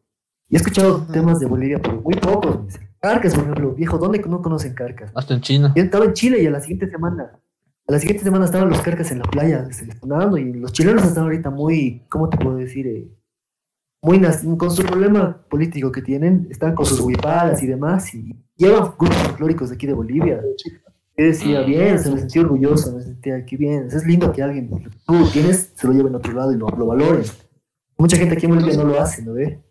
Y 0.49 0.55
he 0.55 0.59
escuchado 0.59 1.07
temas 1.11 1.41
de 1.41 1.47
Bolivia, 1.47 1.81
pero 1.83 2.01
muy 2.03 2.15
pocos. 2.15 2.79
Carcas, 3.07 3.35
por 3.35 3.45
ejemplo, 3.45 3.73
viejo, 3.73 3.99
¿dónde 3.99 4.19
no 4.19 4.43
conocen 4.43 4.75
Carcas? 4.75 5.13
Hasta 5.15 5.35
en 5.35 5.41
China. 5.41 5.73
Yo 5.77 5.83
estaba 5.85 6.07
en 6.07 6.13
Chile 6.13 6.43
y 6.43 6.47
a 6.47 6.51
la 6.51 6.61
siguiente 6.61 6.91
semana, 6.91 7.39
a 7.87 7.93
la 7.93 8.01
siguiente 8.01 8.25
semana 8.25 8.47
estaban 8.47 8.69
los 8.69 8.81
Carcas 8.81 9.13
en 9.13 9.21
la 9.21 9.25
playa, 9.27 9.65
sonando, 10.01 10.37
y 10.39 10.53
los 10.55 10.73
chilenos 10.73 11.05
están 11.05 11.23
ahorita 11.23 11.51
muy, 11.51 12.03
¿cómo 12.09 12.29
te 12.29 12.37
puedo 12.37 12.57
decir? 12.57 12.85
Eh, 12.89 13.09
muy 14.03 14.21
con 14.57 14.73
su 14.73 14.83
problema 14.83 15.41
político 15.49 15.93
que 15.93 16.03
tienen, 16.03 16.49
están 16.51 16.75
con 16.75 16.85
sus 16.85 16.99
huipadas 16.99 17.63
y 17.63 17.69
demás, 17.69 18.13
y 18.13 18.35
llevan 18.57 18.95
grupos 18.99 19.17
folclóricos 19.19 19.69
de 19.71 19.77
aquí 19.77 19.87
de 19.87 19.93
Bolivia. 19.93 20.43
Yo 21.17 21.25
decía, 21.25 21.63
bien, 21.63 22.01
se 22.01 22.11
me 22.11 22.19
sentía 22.19 22.43
orgulloso, 22.43 22.93
me 22.93 23.03
sentía, 23.03 23.47
qué 23.47 23.57
bien, 23.57 23.87
es 23.87 24.05
lindo 24.05 24.33
que 24.33 24.43
alguien, 24.43 24.69
tú 25.07 25.29
tienes, 25.33 25.71
se 25.77 25.87
lo 25.87 25.93
lleve 25.93 26.11
a 26.11 26.17
otro 26.17 26.33
lado 26.33 26.53
y 26.53 26.57
lo, 26.57 26.67
lo 26.71 26.87
valoren. 26.87 27.23
Mucha 27.97 28.17
gente 28.17 28.35
aquí 28.35 28.47
en 28.47 28.55
Bolivia 28.57 28.77
no 28.77 28.85
lo 28.85 29.01
hace, 29.01 29.23
¿no 29.23 29.33
ve? 29.35 29.63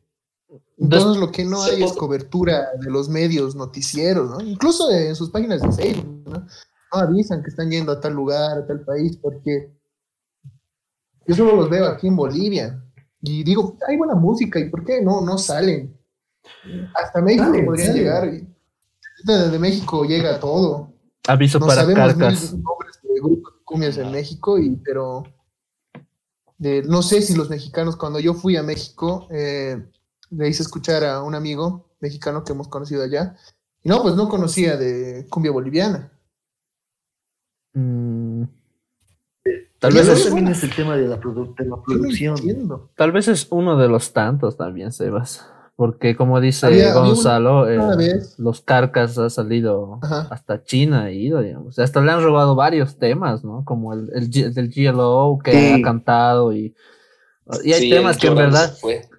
Entonces 0.78 1.18
lo 1.22 1.32
que 1.32 1.46
no 1.46 1.62
hay 1.64 1.82
es 1.84 1.94
cobertura 1.94 2.68
de 2.82 2.92
los 2.92 3.08
medios 3.08 3.56
noticieros, 3.56 4.30
¿no? 4.30 4.42
Incluso 4.42 4.92
en 4.92 5.16
sus 5.16 5.30
páginas 5.30 5.62
de 5.62 5.72
Facebook, 5.72 6.24
¿no? 6.28 6.40
No 6.94 7.00
avisan 7.00 7.42
que 7.44 7.50
están 7.50 7.70
yendo 7.72 7.92
a 7.94 8.00
tal 8.00 8.14
lugar, 8.14 8.58
a 8.58 8.68
tal 8.68 8.82
país, 8.82 9.18
porque 9.18 9.72
yo 11.28 11.36
solo 11.36 11.56
los 11.56 11.70
veo 11.70 11.86
aquí 11.88 12.08
en 12.08 12.16
Bolivia 12.16 12.82
y 13.22 13.44
digo, 13.44 13.78
hay 13.88 13.98
buena 13.98 14.16
música 14.16 14.60
y 14.60 14.70
¿por 14.70 14.84
qué 14.84 15.02
no, 15.02 15.22
no 15.22 15.38
salen? 15.38 15.98
Hasta 16.94 17.22
México 17.22 17.52
podrían 17.66 17.88
salen. 17.88 17.96
llegar. 17.96 18.32
desde 19.24 19.60
México 19.60 20.04
llega 20.04 20.40
todo. 20.40 20.92
Aviso 21.28 21.58
No 21.58 21.68
para 21.68 21.82
sabemos 21.82 22.14
carcas. 22.14 22.54
nombres 22.54 23.00
de 23.02 23.20
grupos 23.22 23.54
de 23.56 23.64
cumbias 23.64 23.98
en 23.98 24.12
México, 24.12 24.60
y, 24.60 24.76
pero 24.76 25.24
de- 26.58 26.84
no 26.84 27.02
sé 27.02 27.22
si 27.22 27.34
los 27.34 27.50
mexicanos, 27.50 27.96
cuando 27.96 28.20
yo 28.20 28.34
fui 28.36 28.58
a 28.58 28.64
México, 28.64 29.28
eh, 29.32 29.84
le 30.36 30.50
hice 30.50 30.64
escuchar 30.64 31.04
a 31.04 31.22
un 31.24 31.36
amigo 31.36 31.86
mexicano 32.00 32.44
que 32.44 32.54
hemos 32.54 32.68
conocido 32.68 33.04
allá, 33.04 33.36
y 33.84 33.90
no, 33.90 34.02
pues 34.02 34.16
no 34.16 34.28
conocía 34.30 34.78
de 34.78 35.26
cumbia 35.30 35.52
boliviana. 35.52 36.12
Mm, 37.74 38.44
Tal 39.80 39.94
vez, 39.94 40.08
es, 40.08 40.26
también 40.26 40.48
es 40.48 40.64
el 40.64 40.74
tema 40.74 40.96
de 40.98 41.08
la, 41.08 41.20
produ- 41.20 41.54
de 41.56 41.66
la 41.66 41.70
Yo 41.70 41.76
no 41.76 41.84
producción. 41.84 42.90
tal 42.96 43.12
vez 43.12 43.28
es 43.28 43.48
uno 43.52 43.78
de 43.78 43.88
los 43.88 44.14
tantos 44.14 44.58
también, 44.58 44.92
Sebas. 44.92 45.46
Porque 45.76 46.16
como 46.16 46.40
dice 46.40 46.68
Había- 46.68 46.94
Gonzalo, 46.94 47.70
eh, 47.70 47.78
una 47.78 47.98
los 48.38 48.62
carcas 48.62 49.18
ha 49.18 49.30
salido 49.30 50.00
Ajá. 50.02 50.28
hasta 50.32 50.64
China, 50.64 51.04
ha 51.04 51.12
ido, 51.12 51.42
digamos. 51.42 51.78
Hasta 51.78 52.00
le 52.02 52.12
han 52.14 52.24
robado 52.24 52.56
varios 52.56 52.98
temas, 52.98 53.44
¿no? 53.44 53.66
Como 53.66 53.92
el, 53.94 54.08
del 54.32 54.70
GLO 54.74 55.38
que 55.44 55.52
Sí. 55.52 55.74
ha 55.74 55.82
cantado 55.84 56.54
y, 56.54 56.74
y 57.66 57.74
hay 57.74 57.82
Sí, 57.82 57.90
temas 57.90 58.18
que 58.18 58.28
en 58.28 58.36
verdad. 58.36 58.74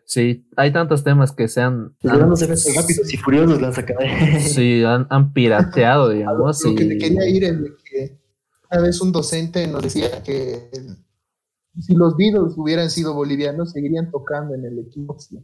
Sí, 0.06 0.48
hay 0.56 0.72
tantos 0.72 1.04
temas 1.04 1.32
que 1.32 1.48
se 1.48 1.60
han, 1.60 1.94
Los 2.00 2.14
han- 2.14 2.20
rápidos 2.76 3.12
y 3.12 3.16
furiosos 3.18 3.60
la 3.60 3.66
han 3.68 3.74
sacado. 3.74 4.00
sí, 4.40 4.82
han, 4.84 5.06
han 5.10 5.32
pirateado, 5.34 6.04
Lo 6.08 6.14
digamos. 6.14 6.62
que 6.62 6.84
te 6.86 6.96
quería 6.96 7.28
ir 7.28 7.44
es 7.44 7.56
que 7.90 8.18
una 8.72 8.80
vez 8.80 9.00
un 9.02 9.12
docente 9.12 9.66
nos 9.68 9.82
decía 9.82 10.22
que 10.24 10.70
si 11.78 11.94
los 11.94 12.16
Beatles 12.16 12.54
hubieran 12.56 12.88
sido 12.88 13.12
bolivianos, 13.14 13.72
seguirían 13.72 14.10
tocando 14.10 14.54
en 14.54 14.64
el 14.64 14.78
equipo. 14.78 15.16
Sí, 15.18 15.36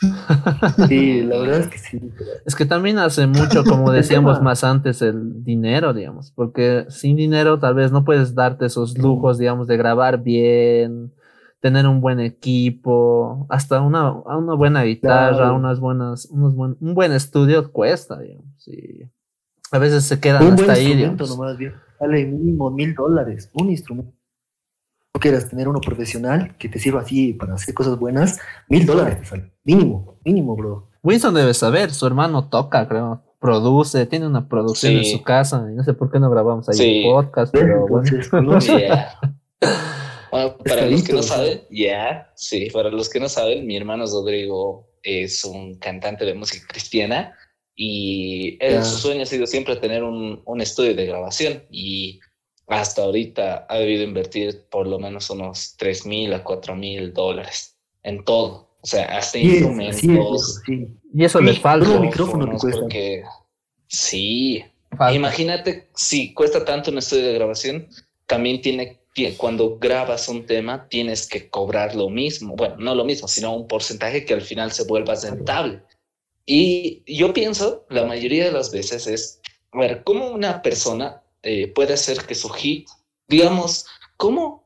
la 1.22 1.38
verdad 1.38 1.60
es 1.60 1.68
que 1.68 1.78
sí. 1.78 1.98
pero- 2.16 2.30
Es 2.46 2.54
que 2.54 2.64
también 2.64 2.98
hace 2.98 3.26
mucho, 3.26 3.64
como 3.64 3.92
decíamos 3.92 4.40
más 4.42 4.64
antes, 4.64 5.02
el 5.02 5.44
dinero, 5.44 5.92
digamos, 5.92 6.32
porque 6.32 6.86
sin 6.88 7.16
dinero 7.16 7.58
tal 7.58 7.74
vez 7.74 7.92
no 7.92 8.04
puedes 8.04 8.34
darte 8.34 8.66
esos 8.66 8.96
lujos, 8.98 9.38
digamos, 9.38 9.66
de 9.68 9.76
grabar 9.76 10.22
bien, 10.22 11.12
tener 11.60 11.86
un 11.86 12.00
buen 12.00 12.20
equipo, 12.20 13.46
hasta 13.50 13.80
una, 13.82 14.12
una 14.12 14.54
buena 14.54 14.82
guitarra, 14.84 15.36
Claro. 15.36 15.56
unas 15.56 15.78
buenas, 15.80 16.26
unos 16.30 16.54
buen, 16.54 16.76
un 16.80 16.94
buen 16.94 17.12
estudio 17.12 17.70
cuesta, 17.70 18.18
digamos, 18.18 18.66
y 18.68 19.02
a 19.70 19.78
veces 19.78 20.04
se 20.04 20.18
quedan 20.20 20.42
Un 20.42 20.52
hasta 20.54 20.64
buen 20.64 20.70
ahí, 20.76 20.84
instrumento 20.86 21.24
digamos. 21.24 21.38
nomás 21.38 21.58
bien. 21.58 21.74
Vale 22.00 22.24
mínimo 22.26 22.70
mil 22.70 22.94
dólares. 22.94 23.50
Un 23.52 23.70
instrumento. 23.70 24.12
No 25.14 25.20
quieras 25.20 25.48
tener 25.50 25.68
uno 25.68 25.80
profesional 25.80 26.56
que 26.56 26.68
te 26.68 26.78
sirva 26.78 27.00
así 27.02 27.34
para 27.34 27.54
hacer 27.54 27.74
cosas 27.74 27.98
buenas, 27.98 28.38
mil 28.68 28.86
dólares 28.86 29.18
te 29.20 29.26
sale. 29.26 29.52
Mínimo, 29.64 30.18
mínimo, 30.24 30.56
bro. 30.56 30.88
Winston 31.02 31.34
debe 31.34 31.52
saber, 31.52 31.90
su 31.92 32.06
hermano 32.06 32.48
toca, 32.48 32.88
creo, 32.88 33.22
produce, 33.38 34.06
tiene 34.06 34.26
una 34.26 34.48
producción 34.48 34.92
en 34.94 35.04
Sí. 35.04 35.12
su 35.16 35.22
casa, 35.22 35.66
y 35.70 35.74
no 35.74 35.82
sé 35.84 35.92
por 35.94 36.10
qué 36.10 36.18
no 36.20 36.30
grabamos 36.30 36.68
ahí 36.68 36.76
Sí. 36.76 37.04
un 37.06 37.12
podcast, 37.14 37.52
pero 37.52 37.86
bueno. 37.86 38.06
Entonces, 38.08 38.32
no 38.42 38.60
sé. 38.60 38.78
Yeah. 38.78 39.18
Bueno, 40.30 40.56
para 40.58 40.86
los 40.86 41.02
que 41.02 41.12
no 41.12 41.22
saben, 41.22 41.62
ya, 41.70 42.30
sí, 42.36 42.68
para 42.72 42.90
los 42.90 43.08
que 43.08 43.20
no 43.20 43.28
saben, 43.28 43.66
mi 43.66 43.76
hermano 43.76 44.04
Rodrigo 44.06 44.88
es 45.02 45.44
un 45.44 45.76
cantante 45.78 46.24
de 46.24 46.34
música 46.34 46.66
cristiana 46.68 47.34
y 47.74 48.58
Ya. 48.60 48.82
su 48.84 48.98
sueño 48.98 49.22
ha 49.22 49.26
sido 49.26 49.46
siempre 49.46 49.76
tener 49.76 50.02
un, 50.04 50.42
un 50.44 50.60
estudio 50.60 50.94
de 50.94 51.06
grabación 51.06 51.64
y 51.70 52.20
hasta 52.66 53.02
ahorita 53.02 53.66
ha 53.68 53.78
debido 53.78 54.04
invertir 54.04 54.66
por 54.70 54.86
lo 54.86 54.98
menos 54.98 55.28
unos 55.30 55.74
3 55.78 56.06
mil 56.06 56.32
a 56.34 56.44
4 56.44 56.76
mil 56.76 57.12
dólares 57.12 57.76
en 58.02 58.24
todo. 58.24 58.70
O 58.82 58.86
sea, 58.86 59.04
hasta 59.18 59.38
Sí, 59.38 59.44
instrumentos, 59.44 60.02
viejo, 60.02 60.38
sí. 60.38 60.86
Y 61.12 61.24
eso 61.24 61.40
le 61.40 61.54
falta. 61.54 61.86
Solo 61.86 62.00
micrófono 62.00 62.46
que 62.50 62.56
cuesta. 62.58 62.80
porque 62.80 63.22
sí, 63.88 64.64
falta. 64.96 65.14
Imagínate, 65.14 65.88
si 65.94 66.32
cuesta 66.32 66.64
tanto 66.64 66.90
un 66.90 66.98
estudio 66.98 67.26
de 67.26 67.34
grabación, 67.34 67.88
también 68.26 68.60
tiene 68.62 68.86
que, 68.88 68.99
cuando 69.36 69.78
grabas 69.78 70.28
un 70.28 70.46
tema, 70.46 70.88
tienes 70.88 71.26
que 71.26 71.50
cobrar 71.50 71.94
lo 71.94 72.08
mismo. 72.08 72.54
Bueno, 72.56 72.76
no 72.78 72.94
lo 72.94 73.04
mismo, 73.04 73.28
sino 73.28 73.54
un 73.54 73.66
porcentaje 73.66 74.24
que 74.24 74.34
al 74.34 74.42
final 74.42 74.72
se 74.72 74.84
vuelva 74.84 75.14
rentable. 75.14 75.82
Y 76.46 77.02
yo 77.06 77.32
pienso, 77.32 77.86
la 77.90 78.04
mayoría 78.06 78.46
de 78.46 78.52
las 78.52 78.72
veces 78.72 79.06
es, 79.06 79.40
a 79.72 79.78
ver, 79.78 80.02
¿cómo 80.04 80.30
una 80.30 80.62
persona 80.62 81.22
eh, 81.42 81.68
puede 81.68 81.94
hacer 81.94 82.24
que 82.26 82.34
su 82.34 82.48
hit, 82.48 82.88
digamos, 83.28 83.86
cómo 84.16 84.64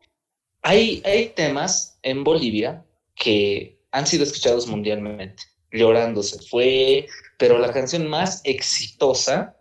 hay, 0.63 1.03
hay 1.05 1.29
temas 1.29 1.99
en 2.03 2.25
Bolivia 2.25 2.85
que 3.15 3.79
han 3.91 4.07
sido 4.07 4.25
escuchados 4.25 4.67
mundialmente? 4.67 5.43
Llorando 5.73 6.23
se 6.23 6.41
fue, 6.43 7.07
pero 7.39 7.59
la 7.59 7.73
canción 7.73 8.09
más 8.09 8.41
exitosa, 8.45 9.57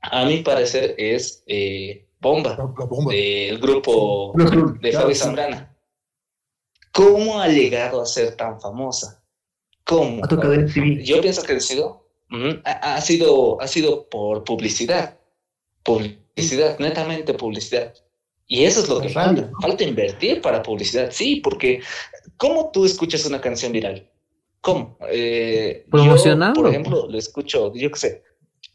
a 0.00 0.24
mi 0.24 0.42
parecer, 0.42 0.94
es 0.98 1.42
eh, 1.46 2.05
Bomba, 2.26 2.50
La, 2.50 2.64
la 2.78 2.84
bomba. 2.86 3.12
del 3.12 3.58
grupo 3.58 4.32
de 4.80 4.92
Fabi. 4.92 5.14
Zambrana. 5.14 5.72
¿Cómo 6.92 7.40
ha 7.40 7.48
llegado 7.48 8.00
a 8.00 8.06
ser 8.06 8.34
tan 8.36 8.60
famosa? 8.60 9.22
¿Cómo? 9.84 10.24
Ha 10.24 10.28
tocado 10.28 10.54
en 10.54 10.72
TV. 10.72 11.04
Yo 11.04 11.20
pienso 11.20 11.42
que 11.42 11.52
ha 11.54 11.60
sido, 11.60 12.08
ha, 12.64 13.00
sido, 13.00 13.60
ha 13.60 13.68
sido 13.68 14.08
por 14.08 14.44
publicidad. 14.44 15.18
Publicidad, 15.82 16.78
netamente 16.78 17.34
publicidad. 17.34 17.94
Y 18.48 18.64
eso 18.64 18.80
es 18.80 18.88
lo 18.88 19.00
que 19.00 19.08
falta. 19.08 19.50
Falta 19.60 19.84
invertir 19.84 20.40
para 20.40 20.62
publicidad. 20.62 21.10
Sí, 21.12 21.36
porque 21.36 21.80
¿cómo 22.36 22.70
tú 22.72 22.84
escuchas 22.84 23.26
una 23.26 23.40
canción 23.40 23.72
viral? 23.72 24.08
¿Cómo? 24.60 24.98
Eh, 25.08 25.86
yo, 25.92 26.16
por 26.54 26.68
ejemplo, 26.68 27.06
lo 27.08 27.18
escucho, 27.18 27.72
yo 27.74 27.90
qué 27.90 27.98
sé. 27.98 28.24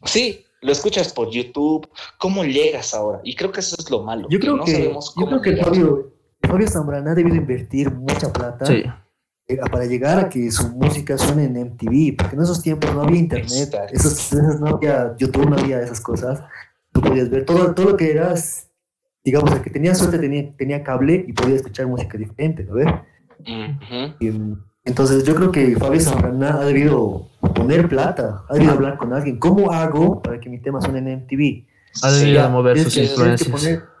Sí, 0.04 0.44
lo 0.62 0.72
escuchas 0.72 1.12
por 1.12 1.30
YouTube. 1.30 1.88
¿Cómo 2.18 2.44
llegas 2.44 2.94
ahora? 2.94 3.20
Y 3.24 3.34
creo 3.36 3.52
que 3.52 3.60
eso 3.60 3.76
es 3.78 3.90
lo 3.90 4.02
malo. 4.02 4.28
Yo 4.30 4.38
creo 4.40 4.56
no 4.56 4.64
que, 4.64 4.72
sabemos 4.72 5.14
yo 5.16 5.24
cómo 5.26 5.40
creo 5.40 5.56
que. 5.56 5.62
Fabio, 5.62 6.12
Fabio 6.40 6.68
Zambrana 6.68 7.12
ha 7.12 7.14
debido 7.14 7.36
invertir 7.36 7.90
mucha 7.90 8.32
plata 8.32 8.66
Sí. 8.66 8.82
eh, 9.48 9.56
para 9.70 9.84
llegar 9.84 10.18
a 10.18 10.28
que 10.28 10.50
su 10.50 10.68
música 10.70 11.18
suene 11.18 11.44
en 11.44 11.56
MTV, 11.56 12.16
porque 12.16 12.36
en 12.36 12.42
esos 12.42 12.62
tiempos 12.62 12.92
no 12.94 13.02
había 13.02 13.18
internet, 13.18 13.74
esos, 13.92 14.32
esas- 14.32 14.60
no 14.60 14.68
había 14.76 15.14
YouTube, 15.18 15.48
no 15.50 15.56
había 15.56 15.80
esas 15.82 16.00
cosas. 16.00 16.40
Tú 16.92 17.00
podías 17.00 17.28
ver 17.30 17.44
todo, 17.44 17.74
todo 17.74 17.90
lo 17.90 17.96
que 17.96 18.10
eras, 18.10 18.68
digamos, 19.24 19.50
el 19.52 19.62
que 19.62 19.70
tenía 19.70 19.94
suerte 19.94 20.18
tenía, 20.18 20.52
tenía 20.56 20.82
cable 20.84 21.24
y 21.26 21.32
podía 21.32 21.56
escuchar 21.56 21.86
música 21.86 22.16
diferente, 22.18 22.64
¿no 22.64 22.74
ves? 22.74 22.86
Ujú. 23.40 24.14
Y, 24.20 24.30
mm, 24.30 24.64
entonces 24.84 25.24
yo 25.24 25.34
creo 25.34 25.50
que 25.52 25.76
Fabio 25.76 26.00
Zambrana 26.00 26.60
ha 26.60 26.64
debido 26.64 27.28
poner 27.54 27.88
plata, 27.88 28.44
ha 28.48 28.54
debido 28.54 28.72
hablar 28.72 28.96
con 28.98 29.12
alguien. 29.12 29.38
¿Cómo 29.38 29.70
hago 29.72 30.20
para 30.22 30.38
que 30.40 30.48
mi 30.48 30.60
tema 30.60 30.80
suene 30.80 30.98
en 30.98 31.08
MTV? 31.24 31.66
Ha 32.02 32.10
debido 32.12 32.48
mover 32.50 32.74
tienes 32.74 32.92
sus 32.92 33.02
que- 33.02 33.14
tienes 33.14 33.40
que 33.42 33.48
influencias. 33.48 33.78
poner- 33.78 33.92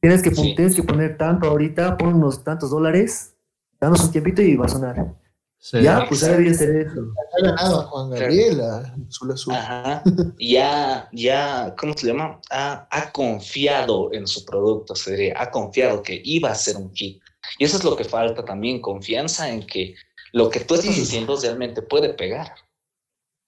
Tienes 0.00 0.20
que, 0.22 0.34
Sí. 0.34 0.54
tienes 0.56 0.74
que 0.74 0.82
poner 0.82 1.16
tanto 1.16 1.46
ahorita, 1.48 1.96
pon 1.96 2.14
unos 2.14 2.42
tantos 2.42 2.70
dólares, 2.70 3.34
danos 3.80 4.02
un 4.04 4.10
tiempito 4.10 4.42
y 4.42 4.56
va 4.56 4.66
a 4.66 4.68
sonar. 4.68 5.14
Sí. 5.58 5.80
Ya, 5.80 6.06
pues 6.08 6.24
ahora 6.24 6.38
debería 6.38 6.54
ser 6.58 6.74
eso. 6.76 7.00
Ha 7.38 7.46
ganado 7.46 7.80
a 7.80 7.84
Juan 7.84 8.10
Gabriel, 8.10 8.60
a 8.62 8.96
Azul 9.08 9.30
Azul. 9.30 9.54
Ajá. 9.54 10.02
Ya, 10.40 11.08
ya, 11.12 11.72
¿cómo 11.78 11.94
se 11.96 12.08
llama? 12.08 12.40
Ha, 12.50 12.88
ha 12.90 13.12
confiado 13.12 14.12
en 14.12 14.26
su 14.26 14.44
producto, 14.44 14.96
se 14.96 15.12
diría, 15.12 15.34
ha 15.40 15.52
confiado 15.52 16.02
que 16.02 16.20
iba 16.24 16.50
a 16.50 16.54
ser 16.56 16.76
un 16.78 16.92
hit. 16.92 17.22
Y 17.60 17.64
eso 17.64 17.76
es 17.76 17.84
lo 17.84 17.94
que 17.96 18.02
falta 18.02 18.44
también, 18.44 18.80
confianza 18.80 19.48
en 19.50 19.64
que 19.64 19.94
lo 20.32 20.50
que 20.50 20.60
tú 20.60 20.74
estás 20.74 20.94
Sí. 20.94 21.02
haciendo 21.02 21.38
realmente 21.40 21.82
puede 21.82 22.14
pegar. 22.14 22.48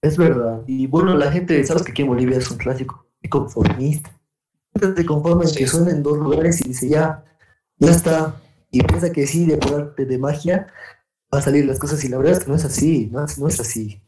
Es 0.02 0.16
verdad. 0.18 0.62
Y 0.66 0.86
bueno, 0.86 1.16
la 1.16 1.32
gente, 1.32 1.64
sabes 1.64 1.82
que 1.82 1.92
aquí 1.92 2.02
en 2.02 2.08
Bolivia 2.08 2.36
es 2.38 2.50
un 2.50 2.58
clásico 2.58 3.06
y 3.22 3.28
conformista. 3.28 4.10
La 4.74 4.80
gente 4.88 5.00
se 5.02 5.06
conforma 5.06 5.44
en 5.44 5.48
Sí. 5.48 5.56
que 5.58 5.66
suena 5.66 5.90
en 5.92 6.02
dos 6.02 6.18
lugares 6.18 6.60
y 6.60 6.68
dice 6.68 6.88
ya, 6.88 7.24
ya 7.78 7.90
está. 7.90 8.40
Y 8.70 8.82
piensa 8.82 9.10
que 9.12 9.26
sí, 9.26 9.46
de 9.46 9.54
arte 9.54 10.04
de 10.04 10.18
magia, 10.18 10.66
va 11.32 11.38
a 11.38 11.42
salir 11.42 11.64
las 11.64 11.78
cosas. 11.78 12.04
Y 12.04 12.08
la 12.08 12.18
verdad 12.18 12.34
es 12.34 12.40
que 12.44 12.50
no 12.50 12.56
es 12.56 12.64
así, 12.64 13.08
no 13.10 13.24
es, 13.24 13.38
no 13.38 13.48
es 13.48 13.60
así. 13.60 14.02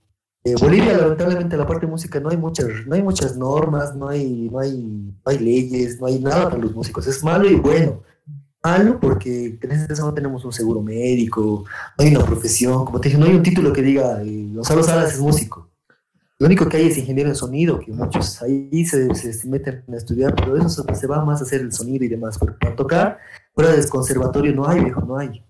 Eh, 0.45 0.55
Bolivia, 0.61 0.97
lamentablemente, 0.99 1.57
la 1.57 1.67
parte 1.67 1.87
de 1.87 1.93
música 1.93 2.21
no 2.21 2.29
hay 2.29 2.37
muchas, 2.37 2.69
no 2.87 2.95
hay 2.95 3.03
muchas 3.03 3.37
normas, 3.37 3.97
no 3.97 4.09
hay, 4.09 4.49
no 4.51 4.61
hay, 4.61 4.77
no 4.77 5.15
hay 5.25 5.39
leyes, 5.39 5.99
no 6.01 6.07
hay 6.07 6.19
nada 6.21 6.45
para 6.51 6.59
los 6.63 6.75
músicos. 6.75 7.07
Es 7.07 7.25
malo 7.25 7.49
y 7.49 7.55
bueno. 7.57 8.03
Malo 8.67 8.99
porque 8.99 9.59
en 9.63 9.71
ese 9.71 10.03
no 10.03 10.13
tenemos 10.13 10.45
un 10.45 10.53
seguro 10.53 10.83
médico, 10.83 11.65
no 11.97 12.05
hay 12.05 12.17
una 12.17 12.25
profesión, 12.25 12.85
como 12.85 13.01
te 13.01 13.09
dije, 13.09 13.21
no 13.21 13.27
hay 13.27 13.35
un 13.37 13.43
título 13.45 13.73
que 13.73 13.81
diga 13.81 14.21
eh, 14.25 14.49
Gonzalo 14.53 14.83
Salas 14.83 15.13
es 15.15 15.21
músico. 15.21 15.71
Lo 16.41 16.47
único 16.47 16.69
que 16.69 16.77
hay 16.79 16.87
es 16.89 16.99
ingeniero 16.99 17.31
en 17.31 17.37
sonido, 17.37 17.79
que 17.79 17.93
muchos 17.93 18.43
ahí 18.43 18.85
se, 18.85 19.15
se- 19.15 19.33
se 19.33 19.49
meten 19.49 19.85
a 19.93 19.97
estudiar, 19.97 20.35
pero 20.35 20.57
eso 20.57 20.69
se, 20.69 20.95
se 20.97 21.07
va 21.07 21.25
más 21.25 21.41
a 21.41 21.45
hacer 21.45 21.61
el 21.61 21.71
sonido 21.73 22.05
y 22.05 22.09
demás. 22.09 22.39
Pero 22.41 22.59
para 22.59 22.75
tocar, 22.75 23.19
fuera 23.55 23.71
del 23.71 23.89
conservatorio 23.89 24.53
no 24.53 24.67
hay, 24.69 24.81
viejo, 24.83 25.01
no 25.03 25.17
hay. 25.17 25.45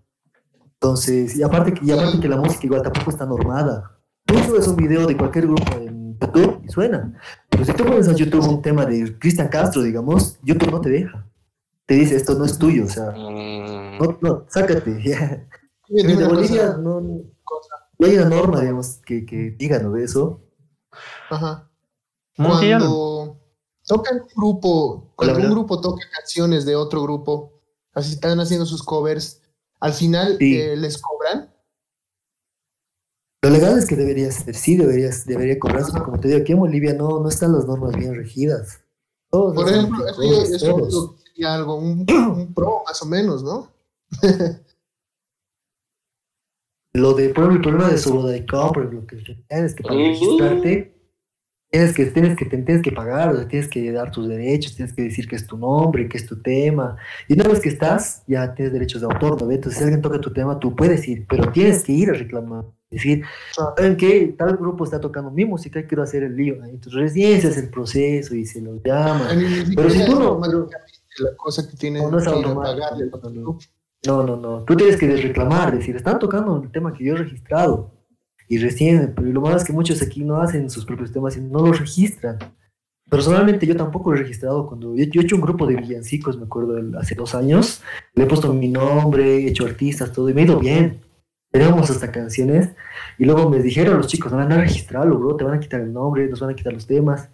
Entonces, 0.75 1.35
y 1.37 1.43
aparte, 1.43 1.73
que, 1.73 1.85
y 1.87 1.91
aparte 1.93 2.21
que 2.21 2.29
la 2.29 2.37
música 2.37 2.67
igual 2.67 2.83
tampoco 2.83 3.11
está 3.11 3.25
normada. 3.25 3.99
Tú 4.27 4.35
subes 4.47 4.69
un 4.69 4.77
video 4.77 5.07
de 5.07 5.17
cualquier 5.17 5.47
grupo 5.47 5.73
en 5.79 6.19
YouTube 6.21 6.61
y 6.65 6.69
suena. 6.69 7.19
Pero 7.49 7.65
si 7.65 7.73
tú 7.73 7.85
pones 7.85 8.09
a 8.09 8.13
YouTube 8.15 8.47
un 8.47 8.61
tema 8.61 8.85
de 8.85 9.17
Cristian 9.19 9.49
Castro, 9.49 9.83
digamos, 9.83 10.39
YouTube 10.43 10.71
no 10.71 10.81
te 10.83 10.91
deja. 10.91 11.27
Te 11.87 11.95
dice, 11.95 12.17
esto 12.17 12.35
no 12.35 12.45
es 12.45 12.59
tuyo, 12.59 12.85
o 12.85 12.89
sea, 12.89 13.13
Mm, 13.13 13.99
no, 13.99 14.19
no, 14.21 14.47
sácate. 14.49 15.01
ya. 15.05 15.49
Dime 15.89 16.13
En 16.13 16.17
una 16.19 16.29
Bolivia 16.29 16.67
cosa, 16.67 16.79
no, 16.79 17.01
no 17.01 18.07
hay 18.07 18.17
una 18.17 18.29
norma, 18.29 18.61
digamos, 18.61 18.97
que, 19.07 19.25
que 19.25 19.53
diga 19.53 19.79
¿no? 19.79 19.93
de 19.93 20.05
eso. 20.05 20.43
Ajá. 21.31 21.71
Cuando 22.37 23.41
tocan 23.87 24.21
un 24.21 24.29
grupo, 24.37 25.13
cuando 25.17 25.37
Hola, 25.37 25.45
un 25.47 25.51
grupo 25.53 25.81
toca 25.81 26.03
canciones 26.15 26.65
de 26.67 26.75
otro 26.77 27.03
grupo, 27.03 27.63
así 27.95 28.15
están 28.15 28.39
haciendo 28.41 28.67
sus 28.67 28.83
covers, 28.83 29.41
al 29.81 29.93
final 29.95 30.37
Sí. 30.39 30.61
eh, 30.61 30.77
les 30.77 30.99
cobran. 31.01 31.53
Lo 33.43 33.51
legal 33.51 33.79
es 33.79 33.87
que 33.87 33.95
debería 33.97 34.31
ser, 34.33 34.55
sí, 34.57 34.77
deberías, 34.77 35.25
debería 35.25 35.59
cobrarse, 35.59 35.93
pero 35.93 36.05
como 36.05 36.19
te 36.19 36.29
digo, 36.29 36.41
aquí 36.41 36.53
en 36.53 36.59
Bolivia 36.59 36.95
no, 36.95 37.21
no 37.21 37.29
están 37.29 37.53
las 37.53 37.65
normas 37.67 37.95
bien 37.97 38.15
regidas. 38.17 38.81
Por 39.31 39.69
ejemplo, 39.69 40.05
eso, 40.09 40.55
eso 40.55 41.17
sería 41.37 41.55
algo, 41.55 41.77
un, 41.77 42.07
un 42.09 42.55
pro 42.55 42.83
más 42.87 43.03
o 43.03 43.07
menos, 43.07 43.43
¿no? 43.43 43.71
Lo 46.95 47.13
de, 47.13 47.29
por 47.29 47.45
ejemplo, 47.45 47.57
el 47.57 47.61
problema 47.61 47.91
de 47.91 47.99
su 47.99 48.15
boda 48.15 48.33
de 48.33 48.47
compra, 48.47 48.85
lo 48.85 49.07
que 49.07 49.17
tienes 49.17 49.75
que 49.75 49.83
para 49.83 49.97
registrarte, 49.97 50.95
tienes 51.71 51.95
que, 51.95 52.07
tienes 52.07 52.37
que, 52.39 52.47
tienes 52.47 52.83
que 52.83 52.91
pagar, 52.91 53.35
o 53.35 53.37
sea, 53.37 53.47
tienes 53.47 53.69
que 53.69 53.93
dar 53.93 54.11
tus 54.11 54.27
derechos, 54.29 54.75
tienes 54.77 54.95
que 54.95 55.03
decir 55.03 55.29
que 55.29 55.37
es 55.37 55.47
tu 55.47 55.59
nombre, 55.59 56.09
que 56.09 56.17
es 56.17 56.25
tu 56.25 56.41
tema. 56.41 56.97
Y 57.29 57.35
una 57.35 57.49
vez 57.49 57.61
que 57.61 57.69
estás, 57.69 58.23
ya 58.27 58.55
tienes 58.55 58.73
derechos 58.73 59.03
de 59.03 59.09
autor, 59.09 59.43
¿no? 59.43 59.51
Entonces, 59.51 59.77
si 59.77 59.85
alguien 59.85 60.01
toca 60.01 60.19
tu 60.23 60.33
tema, 60.33 60.59
tú 60.59 60.75
puedes 60.75 61.07
ir, 61.07 61.27
pero 61.29 61.53
tienes 61.53 61.85
que 61.85 61.93
ir 61.93 62.09
a 62.09 62.15
reclamar. 62.15 62.65
Decir, 62.89 63.25
¿saben 63.53 63.99
qué? 63.99 64.35
Tal 64.39 64.57
grupo 64.57 64.85
está 64.85 64.99
tocando 64.99 65.31
mi 65.31 65.45
música 65.45 65.81
y 65.81 65.85
quiero 65.85 66.03
hacer 66.03 66.23
el 66.23 66.35
lío. 66.35 66.65
Entonces, 66.65 66.95
recién 66.95 67.43
se 67.43 67.49
hace 67.49 67.61
el 67.61 67.69
proceso 67.69 68.35
y 68.35 68.47
se 68.47 68.63
lo 68.63 68.81
llama. 68.83 69.29
Pero 69.75 69.91
si 69.91 70.03
tú 70.07 70.19
no. 70.19 70.41
La 71.19 71.37
cosa 71.37 71.69
que 71.69 71.77
tienes 71.77 72.09
no, 72.11 72.19
es 72.19 72.25
que 72.25 72.31
pagarle. 72.31 73.11
No, 74.07 74.23
no, 74.23 74.37
no. 74.37 74.65
Tú 74.65 74.77
tienes 74.77 74.97
que 74.97 75.09
reclamar, 75.17 75.77
decir, 75.77 75.97
están 75.97 76.19
tocando 76.19 76.63
el 76.63 76.71
tema 76.71 76.93
que 76.93 77.05
yo 77.05 77.15
he 77.15 77.19
registrado. 77.19 77.93
Y 78.49 78.59
recién, 78.59 79.13
pero 79.15 79.27
lo 79.29 79.41
malo 79.41 79.57
es 79.57 79.65
que 79.65 79.73
muchos 79.73 80.01
aquí 80.03 80.23
no 80.23 80.41
hacen 80.41 80.71
sus 80.71 80.85
propios 80.85 81.11
temas 81.11 81.37
y 81.37 81.41
no 81.41 81.67
los 81.67 81.81
registran. 81.81 82.39
Personalmente 83.11 83.67
yo 83.67 83.77
tampoco 83.77 84.13
lo 84.13 84.19
he 84.19 84.23
registrado. 84.23 84.67
Cuando 84.67 84.95
yo, 84.95 85.03
he 85.03 85.25
hecho 85.25 85.37
un 85.37 85.43
grupo 85.43 85.67
de 85.67 85.77
villancicos, 85.77 86.39
me 86.39 86.45
acuerdo, 86.45 86.77
hace 86.99 87.15
dos 87.15 87.35
años, 87.35 87.83
le 88.15 88.25
he 88.25 88.27
puesto 88.27 88.53
mi 88.53 88.69
nombre, 88.69 89.39
he 89.39 89.49
hecho 89.49 89.65
artistas, 89.65 90.13
todo, 90.13 90.29
y 90.29 90.35
me 90.35 90.43
ha 90.43 90.45
ido 90.45 90.59
bien. 90.59 91.01
Tenemos 91.51 91.91
hasta 91.91 92.13
canciones. 92.13 92.71
Y 93.19 93.25
luego 93.25 93.49
me 93.49 93.61
dijeron 93.61 93.97
los 93.97 94.07
chicos, 94.07 94.31
no 94.31 94.39
van 94.39 94.53
a 94.53 94.61
registrarlo, 94.61 95.19
bro, 95.19 95.37
te 95.37 95.45
van 95.45 95.55
a 95.55 95.61
quitar 95.61 95.81
el 95.81 95.93
nombre, 95.93 96.29
nos 96.29 96.41
van 96.41 96.51
a 96.51 96.55
quitar 96.55 96.73
los 96.73 96.87
temas. 96.87 97.31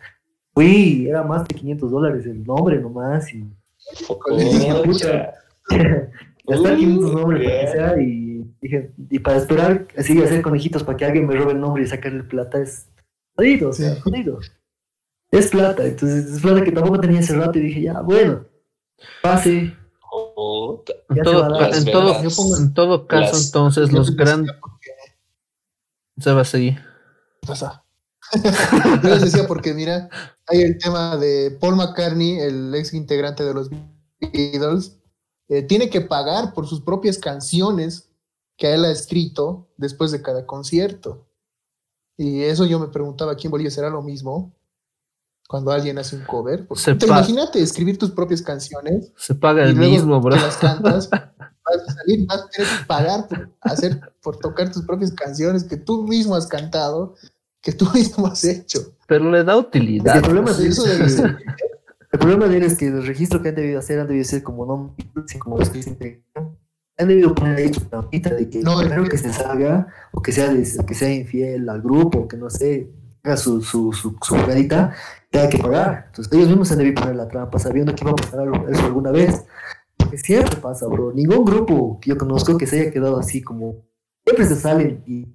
Fui, 0.54 1.06
era 1.08 1.22
más 1.22 1.46
de 1.48 1.54
500 1.54 1.90
dólares 1.90 2.26
el 2.26 2.44
nombre 2.44 2.78
nomás. 2.78 3.32
Y, 3.34 3.50
ya 5.70 6.54
está 6.54 6.72
aquí 6.72 6.86
un 6.86 7.14
nombre 7.14 7.44
para 7.44 7.60
que 7.60 7.68
sea 7.68 8.00
y 8.00 8.44
dije, 8.60 8.92
y 9.10 9.18
para 9.18 9.36
esperar 9.38 9.86
así 9.96 10.20
hacer 10.22 10.42
conejitos 10.42 10.82
para 10.84 10.96
que 10.96 11.04
alguien 11.04 11.26
me 11.26 11.36
robe 11.36 11.52
el 11.52 11.60
nombre 11.60 11.82
y 11.82 11.86
sacarle 11.86 12.24
plata 12.24 12.60
es 12.60 12.88
jodido, 13.36 13.70
o 13.70 13.72
sea, 13.72 14.00
jodido. 14.00 14.40
Es 15.30 15.48
plata, 15.48 15.84
entonces 15.84 16.26
es 16.26 16.42
plata 16.42 16.62
que 16.62 16.72
tampoco 16.72 17.00
tenía 17.00 17.20
ese 17.20 17.34
rato 17.34 17.58
y 17.58 17.62
dije, 17.62 17.82
ya, 17.82 18.00
bueno, 18.00 18.44
pase. 19.22 19.58
en, 19.58 19.76
todo, 20.10 20.84
en, 21.08 21.84
todo, 21.84 22.58
en 22.58 22.74
todo 22.74 23.06
caso, 23.06 23.36
entonces, 23.42 23.92
los 23.92 24.14
grandes. 24.14 24.54
Se 26.18 26.32
va 26.32 26.42
a 26.42 26.44
seguir. 26.44 26.78
Pasa. 27.46 27.81
Yo 29.02 29.08
les 29.10 29.20
decía 29.20 29.46
porque, 29.46 29.74
mira, 29.74 30.08
hay 30.46 30.62
el 30.62 30.78
tema 30.78 31.16
de 31.16 31.56
Paul 31.60 31.76
McCartney, 31.76 32.38
el 32.38 32.74
ex 32.74 32.94
integrante 32.94 33.44
de 33.44 33.54
los 33.54 33.70
Beatles, 34.20 34.98
eh, 35.48 35.62
tiene 35.62 35.90
que 35.90 36.00
pagar 36.00 36.54
por 36.54 36.66
sus 36.66 36.80
propias 36.80 37.18
canciones 37.18 38.08
que 38.56 38.72
él 38.72 38.84
ha 38.84 38.90
escrito 38.90 39.68
después 39.76 40.10
de 40.10 40.22
cada 40.22 40.46
concierto. 40.46 41.26
Y 42.16 42.42
eso 42.42 42.64
yo 42.64 42.78
me 42.78 42.88
preguntaba, 42.88 43.32
¿aquí 43.32 43.46
en 43.46 43.50
Bolivia 43.50 43.70
será 43.70 43.90
lo 43.90 44.02
mismo? 44.02 44.54
Cuando 45.48 45.70
alguien 45.70 45.98
hace 45.98 46.16
un 46.16 46.24
cover. 46.24 46.66
imagínate 47.04 47.60
escribir 47.60 47.98
tus 47.98 48.12
propias 48.12 48.40
canciones. 48.40 49.12
Se 49.16 49.34
paga 49.34 49.64
el 49.64 49.76
mismo, 49.76 50.20
bro. 50.20 50.36
las 50.36 50.56
cantas, 50.56 51.10
vas 51.10 51.88
a 51.88 51.92
salir, 51.92 52.26
vas 52.26 52.42
a 52.42 52.48
tener 52.48 52.68
que 52.68 52.84
pagar 52.86 53.28
por, 53.28 53.50
hacer, 53.60 54.00
por 54.22 54.38
tocar 54.38 54.72
tus 54.72 54.84
propias 54.84 55.12
canciones 55.12 55.64
que 55.64 55.76
tú 55.76 56.04
mismo 56.04 56.34
has 56.34 56.46
cantado, 56.46 57.14
que 57.62 57.72
tú 57.72 57.88
mismo 57.94 58.26
has 58.26 58.44
hecho. 58.44 58.94
Pero 59.06 59.30
le 59.30 59.44
da 59.44 59.56
utilidad. 59.56 60.16
El 60.16 60.22
problema 60.22 60.50
es 60.50 60.58
eso 60.58 60.84
el 62.12 62.18
problema 62.18 62.46
de 62.46 62.58
él 62.58 62.62
es 62.64 62.76
que 62.76 62.88
el 62.88 63.06
registro 63.06 63.40
que 63.42 63.48
han 63.48 63.54
debido 63.54 63.78
hacer 63.78 63.98
han 63.98 64.06
debido 64.06 64.24
ser 64.24 64.42
como 64.42 64.66
no 64.66 64.94
como 65.38 65.58
los 65.58 65.70
que 65.70 65.82
se 65.82 66.22
han 66.98 67.08
debido 67.08 67.34
poner 67.34 67.56
ahí 67.56 67.72
su 67.72 67.80
trampita 67.80 68.34
de 68.34 68.50
que 68.50 68.60
no, 68.60 68.78
primero 68.78 69.04
que 69.04 69.16
se 69.16 69.32
salga 69.32 69.86
o 70.12 70.20
que 70.20 70.30
sea, 70.30 70.54
que 70.86 70.94
sea 70.94 71.12
infiel 71.12 71.66
al 71.70 71.80
grupo, 71.80 72.28
que 72.28 72.36
no 72.36 72.50
sé, 72.50 72.90
haga 73.22 73.38
su, 73.38 73.62
su, 73.62 73.94
su, 73.94 74.14
su 74.20 74.36
jugadita, 74.36 74.94
tenga 75.30 75.48
que 75.48 75.58
pagar. 75.58 76.04
Entonces 76.08 76.32
ellos 76.34 76.48
mismos 76.48 76.70
han 76.70 76.78
debido 76.78 77.00
poner 77.00 77.16
la 77.16 77.28
trampa 77.28 77.58
sabiendo 77.58 77.94
que 77.94 78.04
iba 78.04 78.10
a 78.10 78.16
pasar 78.16 78.46
eso 78.68 78.84
alguna 78.84 79.10
vez. 79.10 79.44
Porque 79.96 80.18
siempre 80.18 80.56
pasa, 80.56 80.86
bro. 80.86 81.12
Ningún 81.12 81.46
grupo 81.46 81.98
que 81.98 82.10
yo 82.10 82.18
conozco 82.18 82.58
que 82.58 82.66
se 82.66 82.80
haya 82.80 82.90
quedado 82.90 83.18
así 83.18 83.40
como... 83.40 83.86
Siempre 84.24 84.46
se 84.46 84.56
salen 84.56 85.02
y 85.06 85.26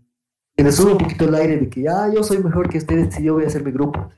se 0.57 0.63
les 0.63 0.75
sube 0.75 0.93
un 0.93 0.97
poquito 0.97 1.25
el 1.25 1.35
aire 1.35 1.57
de 1.57 1.69
que, 1.69 1.87
ah, 1.87 2.11
yo 2.13 2.23
soy 2.23 2.39
mejor 2.39 2.67
que 2.67 2.79
ustedes 2.79 3.19
y 3.19 3.23
yo 3.23 3.35
voy 3.35 3.43
a 3.43 3.47
hacer 3.47 3.63
mi 3.63 3.71
grupo. 3.71 4.09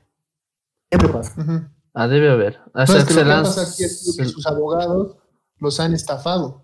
Siempre 0.90 1.10
pasa. 1.10 1.70
Ah, 1.94 2.08
debe 2.08 2.32
haber. 2.32 2.62
No, 2.74 2.82
es 2.82 3.06
que 3.06 3.14
lo 3.14 3.24
que 3.24 3.30
pasa 3.30 3.62
aquí 3.64 3.84
es 3.84 4.16
que 4.18 4.26
sus 4.26 4.48
abogados 4.48 5.18
los 5.58 5.80
han 5.82 5.94
estafado. 5.94 6.62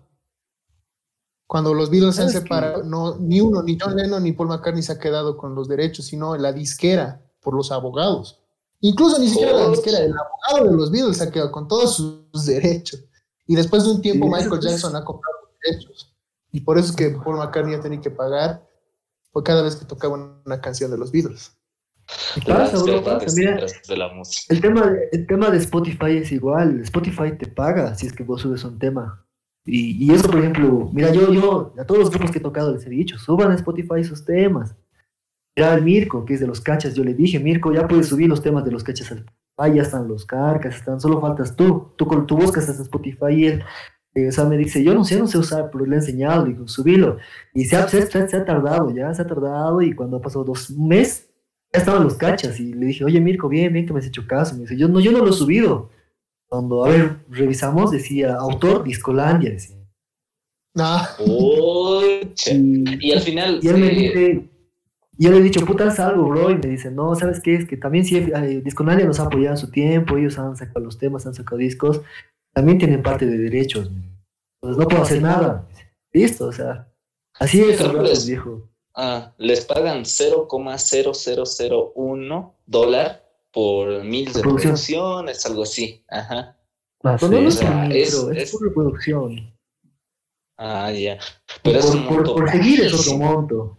Cuando 1.46 1.74
los 1.74 1.90
Beatles 1.90 2.16
se 2.16 2.22
han 2.22 2.30
separado, 2.30 2.84
no, 2.84 3.18
ni 3.18 3.40
uno, 3.40 3.62
ni 3.62 3.78
John 3.78 3.96
Lennon 3.96 4.22
ni 4.22 4.32
Paul 4.32 4.48
McCartney 4.48 4.82
se 4.82 4.92
ha 4.92 4.98
quedado 4.98 5.36
con 5.36 5.54
los 5.54 5.68
derechos, 5.68 6.06
sino 6.06 6.34
la 6.36 6.52
disquera 6.52 7.20
por 7.40 7.54
los 7.54 7.70
abogados. 7.70 8.40
Incluso 8.80 9.18
ni 9.18 9.28
siquiera 9.28 9.52
la 9.52 9.68
disquera, 9.68 9.98
el 9.98 10.14
abogado 10.14 10.70
de 10.70 10.76
los 10.76 10.90
Beatles 10.90 11.18
se 11.18 11.24
ha 11.24 11.30
quedado 11.30 11.52
con 11.52 11.68
todos 11.68 11.96
sus 11.96 12.46
derechos. 12.46 13.04
Y 13.46 13.54
después 13.54 13.84
de 13.84 13.90
un 13.90 14.00
tiempo 14.00 14.26
Michael 14.26 14.60
Jackson 14.60 14.96
ha 14.96 15.04
comprado 15.04 15.36
los 15.42 15.52
derechos. 15.62 16.16
Y 16.50 16.62
por 16.62 16.78
eso 16.78 16.90
es 16.90 16.96
que 16.96 17.10
Paul 17.10 17.36
McCartney 17.36 17.74
ha 17.74 17.80
tenido 17.80 18.02
que 18.02 18.10
pagar 18.10 18.65
por 19.36 19.44
cada 19.44 19.60
vez 19.60 19.76
que 19.76 19.84
tocaba 19.84 20.40
una 20.46 20.62
canción 20.62 20.90
de 20.90 20.96
los 20.96 21.12
Beatles. 21.12 21.54
Pasa, 22.46 22.78
El 24.48 24.62
tema, 24.62 24.86
de, 24.86 25.08
el 25.12 25.26
tema 25.26 25.50
de 25.50 25.58
Spotify 25.58 26.16
es 26.16 26.32
igual. 26.32 26.80
Spotify 26.80 27.36
te 27.38 27.46
paga 27.46 27.94
si 27.96 28.06
es 28.06 28.14
que 28.14 28.22
vos 28.22 28.40
subes 28.40 28.64
un 28.64 28.78
tema. 28.78 29.26
Y, 29.66 30.06
y, 30.06 30.14
eso, 30.14 30.30
por 30.30 30.40
ejemplo, 30.40 30.88
mira, 30.90 31.12
yo, 31.12 31.30
yo, 31.34 31.74
a 31.78 31.84
todos 31.84 32.00
los 32.00 32.10
grupos 32.10 32.30
que 32.30 32.38
he 32.38 32.40
tocado 32.40 32.72
les 32.72 32.86
he 32.86 32.88
dicho, 32.88 33.18
suban 33.18 33.50
a 33.50 33.56
Spotify 33.56 34.02
sus 34.04 34.24
temas. 34.24 34.74
Mira 35.54 35.74
al 35.74 35.82
Mirko, 35.82 36.24
que 36.24 36.32
es 36.32 36.40
de 36.40 36.46
los 36.46 36.62
cachas, 36.62 36.94
yo 36.94 37.04
le 37.04 37.12
dije, 37.12 37.38
Mirko, 37.38 37.74
ya 37.74 37.86
puedes 37.86 38.08
subir 38.08 38.30
los 38.30 38.40
temas 38.40 38.64
de 38.64 38.70
los 38.70 38.84
cachas 38.84 39.12
al 39.12 39.26
ya 39.74 39.82
están 39.82 40.08
los 40.08 40.24
carcas, 40.24 40.76
están, 40.76 40.98
solo 40.98 41.20
faltas 41.20 41.54
tú. 41.54 41.92
Tú, 41.96 42.06
tú 42.26 42.36
buscas 42.38 42.70
a 42.70 42.72
Spotify 42.72 43.32
y 43.32 43.46
él, 43.48 43.64
eh, 44.16 44.28
o 44.28 44.32
sea, 44.32 44.44
me 44.44 44.56
dice, 44.56 44.82
yo 44.82 44.94
no 44.94 45.04
sé, 45.04 45.18
no 45.18 45.26
sé 45.26 45.36
usar, 45.36 45.70
pero 45.70 45.84
le 45.84 45.96
he 45.96 45.98
enseñado, 45.98 46.46
digo, 46.46 46.66
subilo. 46.66 47.18
Y 47.52 47.66
se 47.66 47.76
ha, 47.76 47.86
se, 47.86 48.06
se 48.06 48.36
ha 48.36 48.44
tardado, 48.46 48.90
ya 48.90 49.12
se 49.12 49.20
ha 49.20 49.26
tardado, 49.26 49.82
y 49.82 49.94
cuando 49.94 50.16
ha 50.16 50.22
pasado 50.22 50.42
dos 50.42 50.70
meses, 50.70 51.28
ya 51.70 51.80
estaban 51.80 52.02
los 52.02 52.14
cachas 52.14 52.58
y 52.58 52.72
le 52.72 52.86
dije, 52.86 53.04
oye 53.04 53.20
Mirko, 53.20 53.50
bien, 53.50 53.74
bien 53.74 53.86
que 53.86 53.92
me 53.92 53.98
has 53.98 54.06
hecho 54.06 54.26
caso. 54.26 54.54
Me 54.54 54.62
dice, 54.62 54.78
yo 54.78 54.88
no, 54.88 55.00
yo 55.00 55.12
no 55.12 55.18
lo 55.18 55.28
he 55.28 55.34
subido. 55.34 55.90
Cuando, 56.48 56.86
a 56.86 56.88
ver, 56.88 57.16
revisamos, 57.28 57.90
decía 57.90 58.36
autor 58.36 58.84
Discolandia, 58.84 59.50
decía. 59.50 59.76
Ah. 60.78 61.14
y, 61.18 63.12
al 63.12 63.20
final. 63.20 63.60
Y 63.62 63.68
él 63.68 63.76
me 63.76 63.88
dice, 63.90 64.48
yo 65.18 65.30
le 65.30 65.38
he 65.38 65.42
dicho, 65.42 65.64
puta, 65.66 65.90
salgo, 65.90 66.26
bro. 66.28 66.50
Y 66.50 66.54
me 66.54 66.68
dice, 66.68 66.90
no, 66.90 67.14
¿sabes 67.14 67.40
qué? 67.40 67.56
Es 67.56 67.66
que 67.66 67.76
también 67.76 68.06
si 68.06 68.16
eh, 68.16 68.62
Discolandia 68.64 69.04
nos 69.04 69.20
ha 69.20 69.24
apoyado 69.24 69.56
en 69.56 69.60
su 69.60 69.70
tiempo, 69.70 70.16
ellos 70.16 70.38
han 70.38 70.56
sacado 70.56 70.84
los 70.86 70.96
temas, 70.96 71.26
han 71.26 71.34
sacado 71.34 71.58
discos, 71.58 72.00
también 72.54 72.78
tienen 72.78 73.02
parte 73.02 73.26
de 73.26 73.36
derechos. 73.36 73.90
Entonces 74.66 74.82
no 74.82 74.88
puedo 74.88 75.02
hacer 75.02 75.22
nada. 75.22 75.68
Listo, 76.12 76.48
o 76.48 76.52
sea, 76.52 76.92
así 77.34 77.62
es, 77.62 77.80
el 77.80 78.02
viejo. 78.26 78.68
Ah, 78.94 79.32
les 79.38 79.64
pagan 79.64 80.04
0,0001 80.04 82.52
dólar 82.66 83.24
por 83.52 84.02
mil 84.02 84.32
de 84.32 84.40
producción, 84.40 85.28
es 85.28 85.46
algo 85.46 85.62
así. 85.62 86.02
Ajá. 86.08 86.58
Ah, 87.04 87.16
no, 87.20 87.38
es, 87.38 87.62
es, 87.62 88.50
por 88.50 88.62
reproducción. 88.62 89.54
Ah, 90.56 90.90
ya. 90.90 91.16
Pero 91.62 91.78
por, 91.80 91.88
es 91.88 91.94
un 91.94 92.06
monto 92.06 92.34
por, 92.34 92.50
seguir 92.50 92.80
es 92.80 92.92
otro 92.94 93.18
monto. 93.18 93.78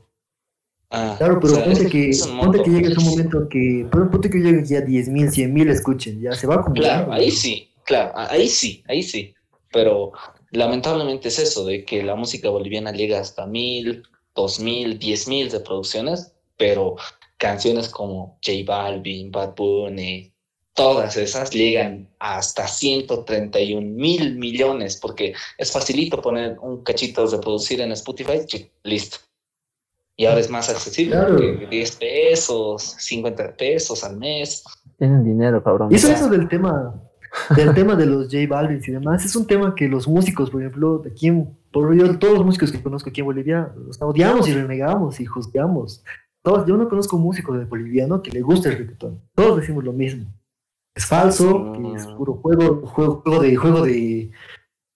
Ah, 0.90 1.16
claro, 1.18 1.42
pero 1.42 1.62
ponte, 1.66 1.90
que, 1.90 2.12
ponte 2.40 2.64
que 2.64 2.70
llegue 2.70 2.98
un 2.98 3.04
momento 3.04 3.50
que, 3.50 3.86
ponte 3.92 4.30
que 4.30 4.38
llegue 4.38 4.64
ya 4.64 4.80
10 4.80 5.10
mil, 5.10 5.30
100 5.30 5.54
mil 5.54 5.70
escuchen, 5.70 6.22
ya 6.22 6.34
se 6.34 6.48
va 6.48 6.56
a 6.56 6.60
acumular. 6.60 7.04
Claro, 7.06 7.12
ahí 7.12 7.30
sí, 7.30 7.74
claro, 7.84 8.14
ahí 8.16 8.48
sí, 8.48 8.86
ahí 8.88 9.04
sí. 9.04 9.36
Pero 9.74 10.14
lamentablemente 10.52 11.28
es 11.30 11.40
eso, 11.40 11.66
de 11.66 11.86
que 11.86 12.04
la 12.04 12.16
música 12.16 12.50
boliviana 12.50 12.92
llega 12.92 13.20
hasta 13.20 13.46
mil, 13.46 14.04
dos 14.36 14.60
mil, 14.60 15.00
diez 15.00 15.28
mil 15.28 15.50
de 15.50 15.60
producciones, 15.60 16.34
pero 16.58 16.96
canciones 17.38 17.90
como 17.90 18.40
J 18.46 18.64
Balvin, 18.66 19.32
Bad 19.32 19.56
Bunny, 19.56 20.32
todas 20.74 21.18
esas 21.18 21.52
llegan 21.52 22.08
hasta 22.20 22.68
131 22.68 23.82
mil 23.82 24.38
millones, 24.38 24.98
porque 24.98 25.34
es 25.58 25.72
facilito 25.72 26.22
poner 26.22 26.58
un 26.60 26.84
cachito 26.84 27.28
de 27.28 27.40
producir 27.40 27.82
en 27.82 27.92
Spotify, 27.94 28.42
listo. 28.84 29.18
Y 30.16 30.26
ahora 30.26 30.40
es 30.40 30.50
más 30.50 30.70
accesible, 30.70 31.68
10 31.70 31.96
pesos, 31.98 32.96
50 33.00 33.56
pesos 33.56 34.04
al 34.04 34.18
mes. 34.18 34.64
Tienen 34.98 35.24
dinero, 35.24 35.64
cabrón. 35.64 35.92
Y 35.92 35.96
eso, 35.96 36.12
eso 36.12 36.28
del 36.28 36.48
tema, 36.48 36.94
del 37.56 37.74
tema 37.74 37.96
de 37.96 38.06
los 38.06 38.26
J 38.26 38.48
Balvin 38.48 38.82
y 38.86 38.92
demás, 38.92 39.26
es 39.26 39.36
un 39.36 39.48
tema 39.48 39.76
que 39.76 39.88
los 39.88 40.08
músicos, 40.08 40.50
por 40.50 40.62
ejemplo, 40.62 41.00
de 41.00 41.12
aquí 41.12 41.32
por 41.72 41.94
yo, 41.96 42.18
todos 42.18 42.36
los 42.36 42.46
músicos 42.46 42.72
que 42.72 42.82
conozco 42.82 43.10
aquí 43.10 43.22
en 43.22 43.28
Bolivia, 43.28 43.72
los 43.86 44.02
odiamos 44.02 44.48
y 44.48 44.54
renegamos 44.54 45.20
y 45.20 45.26
juzgamos. 45.26 46.04
Todos, 46.44 46.66
yo 46.68 46.78
no 46.78 46.88
conozco 46.90 47.18
un 47.18 47.24
músico 47.24 47.58
de 47.58 47.66
boliviano 47.66 48.22
que 48.22 48.32
le 48.32 48.42
guste 48.42 48.70
el 48.70 48.78
reggaetón. 48.78 49.22
Todos 49.36 49.60
decimos 49.60 49.84
lo 49.84 49.94
mismo. 49.94 50.26
es 50.96 51.06
falso, 51.06 51.74
que 51.74 51.94
es 51.94 52.08
puro 52.08 52.34
juego, 52.36 52.88
juego, 52.88 53.22
juego 53.22 53.42
de 53.42 53.56
juego 53.56 53.82
de 53.84 54.32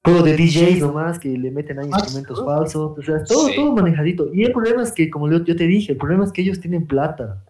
juego 0.04 0.23
de 0.23 0.36
DJs 0.36 0.80
nomás 0.80 1.19
que 1.19 1.30
le 1.30 1.51
meten 1.51 1.77
ahí 1.77 1.88
instrumentos 1.88 2.43
falsos, 2.43 2.97
o 2.97 3.01
sea, 3.04 3.23
todo, 3.23 3.49
todo 3.56 3.73
manejadito. 3.73 4.34
Y 4.34 4.43
el 4.43 4.51
problema 4.51 4.82
es 4.82 4.91
que, 4.91 5.10
como 5.10 5.30
yo, 5.30 5.43
te 5.43 5.67
dije, 5.67 5.91
el 5.91 5.97
problema 5.97 6.23
es 6.23 6.32
que 6.32 6.41
ellos 6.41 6.60
tienen 6.60 6.88
plata. 6.88 7.43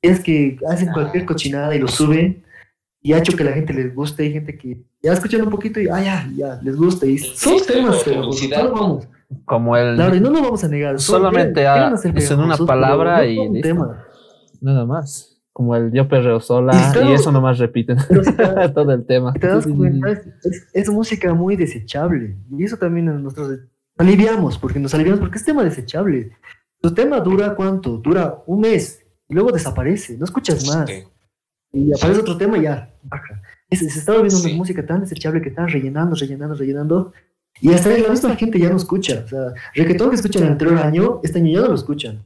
Es 0.00 0.20
que 0.20 0.58
hacen 0.68 0.92
cualquier 0.92 1.26
cochinada 1.26 1.74
y 1.74 1.78
lo 1.78 1.88
suben 1.88 2.45
y 3.06 3.12
ha 3.12 3.18
hecho 3.18 3.36
que 3.36 3.44
la 3.44 3.52
gente 3.52 3.72
les 3.72 3.94
guste. 3.94 4.24
Hay 4.24 4.32
gente 4.32 4.58
que 4.58 4.82
ya 5.00 5.12
escuchan 5.12 5.42
un 5.42 5.50
poquito 5.50 5.80
y, 5.80 5.86
ah, 5.86 6.02
ya, 6.02 6.28
ya, 6.34 6.60
les 6.60 6.74
gusta. 6.74 7.06
Y 7.06 7.18
son 7.18 7.64
temas, 7.64 8.02
pero 8.04 8.22
no 8.22 8.72
vamos. 8.72 9.08
Como 9.44 9.76
el. 9.76 9.94
Claro, 9.94 10.16
y 10.16 10.20
no 10.20 10.30
lo 10.30 10.42
vamos 10.42 10.64
a 10.64 10.68
negar. 10.68 10.98
Solamente 10.98 11.64
es 12.16 12.30
en 12.32 12.40
una 12.40 12.56
palabra 12.56 13.24
y. 13.24 13.60
Tema. 13.60 14.04
Nada 14.60 14.84
más. 14.84 15.38
Como 15.52 15.76
el 15.76 15.92
yo 15.92 16.08
perreo 16.08 16.40
sola 16.40 16.92
y, 17.06 17.12
eso 17.12 17.30
nomás 17.30 17.58
repiten 17.58 17.96
todo 18.74 18.92
el 18.92 19.06
tema. 19.06 19.32
Te 19.34 19.46
das 19.46 19.66
cuenta, 19.66 20.20
es, 20.74 20.90
música 20.90 21.32
muy 21.32 21.54
desechable. 21.54 22.36
Y 22.58 22.64
eso 22.64 22.76
también 22.76 23.22
nosotros 23.22 23.60
aliviamos, 23.96 24.58
porque 24.58 24.80
nos 24.80 24.92
aliviamos 24.94 25.20
porque 25.20 25.38
es 25.38 25.44
tema 25.44 25.62
desechable. 25.62 26.32
Tu 26.82 26.92
tema 26.92 27.20
dura 27.20 27.54
cuánto? 27.54 27.98
Dura 27.98 28.42
un 28.46 28.60
mes 28.62 29.00
y 29.28 29.34
luego 29.34 29.52
desaparece, 29.52 30.18
no 30.18 30.24
escuchas 30.24 30.66
más 30.66 30.90
y 31.76 31.92
aparece 31.92 32.20
otro 32.20 32.36
tema 32.36 32.56
y 32.58 32.62
ya 32.62 32.90
baja. 33.02 33.42
se 33.70 33.84
está 33.84 34.12
volviendo 34.12 34.40
una 34.40 34.54
música 34.54 34.84
tan 34.86 35.00
desechable 35.00 35.42
que 35.42 35.50
están 35.50 35.68
rellenando, 35.68 36.16
rellenando, 36.16 36.54
rellenando. 36.54 37.12
Y 37.60 37.72
hasta 37.72 37.90
la 37.90 38.08
misma 38.08 38.36
gente 38.36 38.58
ya 38.58 38.70
no 38.70 38.76
escucha. 38.76 39.22
O 39.24 39.28
sea, 39.28 39.54
reggaetón 39.74 40.10
que 40.10 40.16
escuchan 40.16 40.44
el 40.44 40.52
anterior 40.52 40.78
año, 40.78 41.20
este 41.22 41.38
año 41.38 41.52
ya 41.52 41.60
no 41.60 41.68
lo 41.68 41.74
escuchan. 41.74 42.24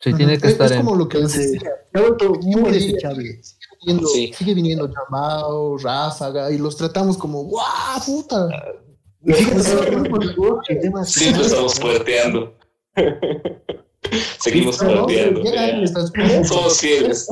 Sí, 0.00 0.12
tiene 0.14 0.38
que 0.38 0.48
estar 0.48 0.70
es 0.70 0.78
como 0.78 0.96
lo 0.96 1.08
que 1.08 1.18
ha 1.18 2.00
vuelto 2.00 2.34
muy 2.42 2.72
desechable. 2.72 3.40
Sigue 4.34 4.54
viniendo, 4.54 4.88
sí. 4.88 4.94
Ráfaga, 5.82 6.50
y 6.50 6.58
los 6.58 6.76
tratamos 6.76 7.16
como, 7.16 7.44
¡guau, 7.44 8.04
puta! 8.04 8.48
Siempre 11.04 11.42
estamos 11.42 11.78
puerteando. 11.78 12.54
Seguimos 14.40 14.78
perdiendo. 14.78 15.42
Somos 16.44 16.80
fieles. 16.80 17.28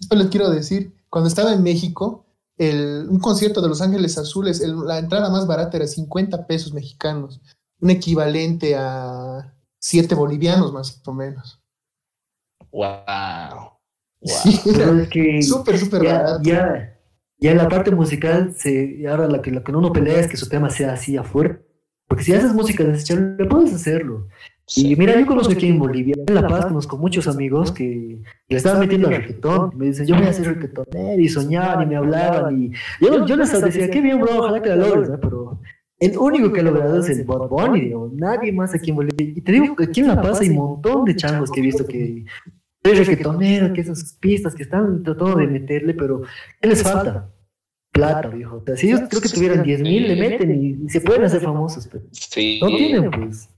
Esto 0.00 0.16
les 0.16 0.28
quiero 0.28 0.50
decir. 0.50 0.92
Cuando 1.08 1.28
estaba 1.28 1.52
en 1.52 1.62
México, 1.62 2.26
el, 2.58 3.06
un 3.08 3.20
concierto 3.20 3.60
de 3.60 3.68
Los 3.68 3.80
Ángeles 3.80 4.18
Azules, 4.18 4.60
la 4.60 4.98
entrada 4.98 5.30
más 5.30 5.46
barata 5.46 5.76
era 5.76 5.86
50 5.86 6.46
pesos 6.46 6.72
mexicanos, 6.72 7.40
un 7.80 7.90
equivalente 7.90 8.74
a 8.76 9.54
7 9.78 10.14
bolivianos 10.14 10.72
más 10.72 11.00
o 11.04 11.12
menos. 11.12 11.60
Wow. 12.72 12.96
Wow. 14.18 15.42
súper, 15.42 15.78
súper 15.78 16.02
barato. 16.02 16.42
Ya, 16.42 16.98
ya 17.38 17.50
en 17.50 17.58
la 17.58 17.68
parte 17.68 17.92
musical, 17.92 18.54
se, 18.56 19.06
ahora 19.06 19.28
la 19.28 19.40
que, 19.40 19.52
lo 19.52 19.62
que 19.62 19.70
uno 19.70 19.92
pelea 19.92 20.18
es 20.18 20.26
que 20.26 20.38
su 20.38 20.48
tema 20.48 20.70
sea 20.70 20.94
así 20.94 21.16
a 21.16 21.22
fuerte. 21.22 21.64
Porque 22.08 22.24
si 22.24 22.32
haces 22.32 22.52
música 22.52 22.82
desechable, 22.82 23.44
puedes 23.46 23.74
hacerlo. 23.74 24.26
Y 24.74 24.96
mira, 24.96 25.18
yo 25.18 25.26
conozco 25.26 25.52
aquí 25.52 25.68
en 25.68 25.78
Bolivia, 25.78 26.16
en 26.26 26.34
La 26.34 26.46
Paz, 26.46 26.66
conozco 26.66 26.96
muchos 26.96 27.28
amigos 27.28 27.70
que 27.70 28.18
le 28.48 28.56
estaban 28.56 28.80
metiendo 28.80 29.06
al 29.06 29.14
reggaetón. 29.14 29.70
Me 29.76 29.86
dicen, 29.86 30.06
yo 30.06 30.16
voy 30.16 30.26
a 30.26 30.30
hacer 30.30 30.46
reggaetonero 30.46 31.22
y 31.22 31.28
soñar 31.28 31.82
y 31.82 31.86
me 31.86 31.96
hablaban. 31.96 32.60
Y 32.60 32.72
yo, 33.00 33.24
yo 33.26 33.36
les 33.36 33.60
decía, 33.60 33.88
qué 33.88 34.00
bien, 34.00 34.20
bro, 34.20 34.38
ojalá 34.38 34.60
que 34.60 34.70
la 34.70 34.76
logres, 34.76 35.08
¿no? 35.08 35.20
Pero 35.20 35.60
el 36.00 36.18
único 36.18 36.52
que 36.52 36.60
ha 36.60 36.64
logrado 36.64 36.98
es 36.98 37.08
el 37.10 37.24
Bad 37.24 37.48
Bunny, 37.48 37.80
digo, 37.80 38.10
nadie 38.12 38.50
más 38.52 38.74
aquí 38.74 38.90
en 38.90 38.96
Bolivia. 38.96 39.34
Y 39.36 39.40
te 39.40 39.52
digo 39.52 39.76
que 39.76 39.84
aquí 39.84 40.00
en 40.00 40.08
La 40.08 40.20
Paz 40.20 40.40
hay 40.40 40.48
un 40.48 40.56
montón 40.56 41.04
de 41.04 41.14
changos 41.14 41.50
que 41.52 41.60
he 41.60 41.62
visto 41.62 41.86
que 41.86 42.24
soy 42.84 42.94
reggaetonero, 42.94 43.72
que 43.72 43.82
esas 43.82 44.14
pistas 44.20 44.54
que 44.54 44.64
están 44.64 45.04
tratando 45.04 45.36
de 45.36 45.46
meterle, 45.46 45.94
pero 45.94 46.22
¿qué 46.60 46.68
les 46.68 46.82
falta? 46.82 47.30
Plata, 47.92 48.28
viejo. 48.28 48.56
O 48.56 48.62
sea, 48.66 48.76
si 48.76 48.88
ellos 48.88 49.02
creo 49.08 49.22
que 49.22 49.28
tuvieran 49.28 49.62
10 49.62 49.80
mil, 49.80 50.08
le 50.08 50.16
meten 50.16 50.64
y, 50.64 50.88
se 50.90 51.00
pueden 51.00 51.24
hacer 51.24 51.40
famosos, 51.40 51.86
pero 51.86 52.04
no 52.60 52.76
tienen, 52.76 53.10
pues. 53.10 53.48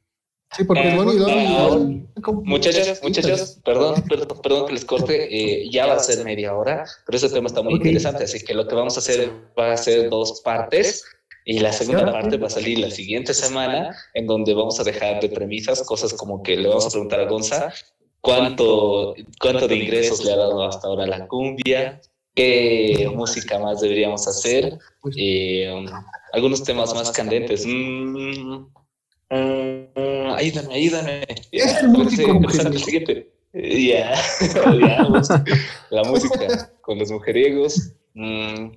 Sí, 0.57 0.65
porque 0.65 0.89
eh, 0.89 2.05
Muchachos, 2.45 3.01
muchachos, 3.03 3.61
perdón, 3.65 4.03
perdón, 4.09 4.41
perdón 4.43 4.67
que 4.67 4.73
les 4.73 4.85
corte, 4.85 5.29
eh, 5.31 5.71
ya 5.71 5.87
va 5.87 5.95
a 5.95 5.99
ser 5.99 6.25
media 6.25 6.55
hora, 6.55 6.85
pero 7.07 7.17
ese 7.17 7.29
tema 7.29 7.47
está 7.47 7.63
muy 7.63 7.75
interesante, 7.75 8.25
así 8.25 8.45
que 8.45 8.55
lo 8.55 8.67
que 8.67 8.75
vamos 8.75 8.97
a 8.97 9.01
hacer 9.01 9.31
va 9.59 9.73
a 9.73 9.77
ser 9.77 10.11
dos 10.11 10.41
partes. 10.41 11.05
Y 11.45 11.61
la 11.61 11.73
segunda 11.73 12.13
parte 12.13 12.37
va 12.37 12.49
a 12.49 12.51
salir 12.51 12.79
la 12.79 12.91
siguiente 12.91 13.33
semana, 13.33 13.97
en 14.13 14.27
donde 14.27 14.53
vamos 14.53 14.79
a 14.81 14.85
dejar 14.85 15.19
de 15.21 15.31
premisas 15.31 15.83
cosas 15.83 16.13
como 16.13 16.43
que 16.43 16.57
le 16.57 16.69
vamos 16.69 16.85
a 16.87 16.91
preguntar 16.91 17.21
a 17.21 17.25
Gonza 17.25 17.73
cuánto, 18.21 19.15
cuánto 19.41 19.67
de 19.67 19.77
ingresos 19.77 20.23
le 20.25 20.33
ha 20.33 20.37
dado 20.37 20.63
hasta 20.65 20.87
ahora 20.87 21.07
la 21.07 21.27
cumbia, 21.27 22.03
qué 22.35 23.11
música 23.15 23.59
más 23.59 23.81
deberíamos 23.81 24.29
hacer, 24.29 24.79
pues 25.01 25.17
eh, 25.19 25.87
algunos 26.33 26.63
temas 26.63 26.95
más 26.95 27.11
candentes. 27.13 27.65
Mm, 27.67 28.67
Uh, 29.31 30.35
ayúdame, 30.35 30.75
ayúdame. 30.75 31.27
Es 31.53 31.83
el 31.83 32.79
siguiente. 32.79 33.31
Ya, 33.53 34.15
la 35.91 36.05
música 36.05 36.71
con 36.83 36.99
los 36.99 37.11
mujeriegos. 37.11 37.93
Mm. 38.15 38.73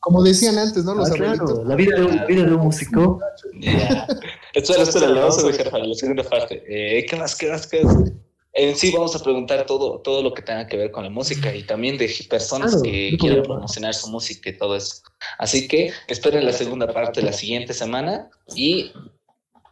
Como 0.00 0.22
decían 0.22 0.58
antes, 0.58 0.84
¿no? 0.84 0.94
Los 0.94 1.10
ah, 1.10 1.14
claro, 1.14 1.64
la 1.64 1.74
vida 1.74 1.96
de, 1.96 2.04
un, 2.04 2.26
vida 2.26 2.44
de 2.44 2.54
un 2.54 2.60
músico. 2.60 3.20
Ya. 3.60 4.06
Espera, 4.54 4.82
espera, 4.82 5.08
le 5.08 5.20
vamos 5.20 5.42
a 5.42 5.46
dejar 5.46 5.70
para 5.70 5.84
la 5.84 5.94
segunda 5.94 6.22
parte. 6.22 6.62
Eh, 6.68 7.04
¿Qué 7.06 7.16
más, 7.16 7.34
qué 7.34 7.50
más, 7.50 7.66
qué 7.66 7.82
más? 7.82 8.12
En 8.52 8.74
sí 8.74 8.90
vamos 8.90 9.14
a 9.14 9.22
preguntar 9.22 9.66
todo, 9.66 10.00
todo 10.00 10.22
lo 10.22 10.32
que 10.32 10.42
tenga 10.42 10.66
que 10.66 10.76
ver 10.78 10.90
con 10.90 11.04
la 11.04 11.10
música 11.10 11.54
y 11.54 11.62
también 11.62 11.98
de 11.98 12.10
personas 12.28 12.80
que 12.82 13.16
quieran 13.18 13.42
promocionar 13.42 13.92
su 13.92 14.08
música 14.08 14.48
y 14.48 14.56
todo 14.56 14.76
eso. 14.76 15.02
Así 15.38 15.68
que 15.68 15.92
esperen 16.08 16.46
la 16.46 16.52
segunda 16.52 16.86
parte 16.90 17.20
la 17.20 17.34
siguiente 17.34 17.74
semana 17.74 18.30
y 18.54 18.92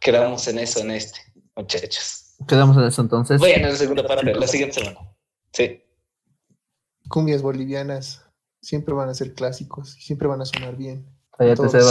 quedamos 0.05 0.47
en 0.47 0.59
eso 0.59 0.81
en 0.81 0.91
este, 0.91 1.19
muchachos. 1.55 2.35
Quedamos 2.47 2.77
en 2.77 2.83
eso 2.83 3.01
entonces. 3.01 3.39
Bueno, 3.39 3.65
en 3.65 3.73
la 3.73 3.75
segunda 3.75 4.05
parte, 4.05 4.35
la 4.35 4.47
siguiente 4.47 4.79
semana. 4.79 4.99
Sí. 5.51 5.81
Cumbias 7.09 7.41
bolivianas 7.41 8.23
siempre 8.61 8.93
van 8.93 9.09
a 9.09 9.15
ser 9.15 9.33
clásicos, 9.33 9.93
siempre 9.93 10.27
van 10.27 10.41
a 10.41 10.45
sonar 10.45 10.75
bien. 10.75 11.07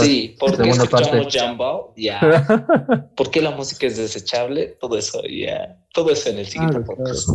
Sí, 0.01 0.35
¿por 0.39 0.57
qué 0.57 0.69
escuchamos 0.69 1.35
Jumbo? 1.37 1.93
Ya. 1.97 3.11
¿Por 3.15 3.29
qué 3.29 3.41
la 3.41 3.51
música 3.51 3.85
es 3.85 3.97
desechable? 3.97 4.77
Todo 4.79 4.97
eso, 4.97 5.21
ya. 5.23 5.85
Todo 5.93 6.09
eso 6.09 6.29
en 6.29 6.39
el 6.39 6.47
siguiente 6.47 6.79
podcast. 6.79 7.29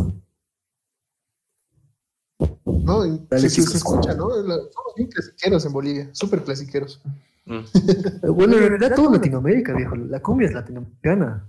No, 2.65 3.03
se, 3.29 3.49
se, 3.49 3.61
escucha, 3.61 4.13
¿no? 4.15 4.29
somos 4.29 4.95
bien 4.97 5.09
clasiqueros 5.09 5.65
en 5.65 5.71
Bolivia, 5.71 6.09
súper 6.13 6.43
clasiqueros. 6.43 6.99
Mm. 7.45 7.59
bueno, 8.33 8.57
en 8.57 8.69
realidad 8.69 8.95
todo 8.95 9.11
Latinoamérica, 9.11 9.73
viejo. 9.73 9.95
La 9.95 10.21
cumbia 10.21 10.47
es 10.47 10.53
latinoamericana. 10.53 11.47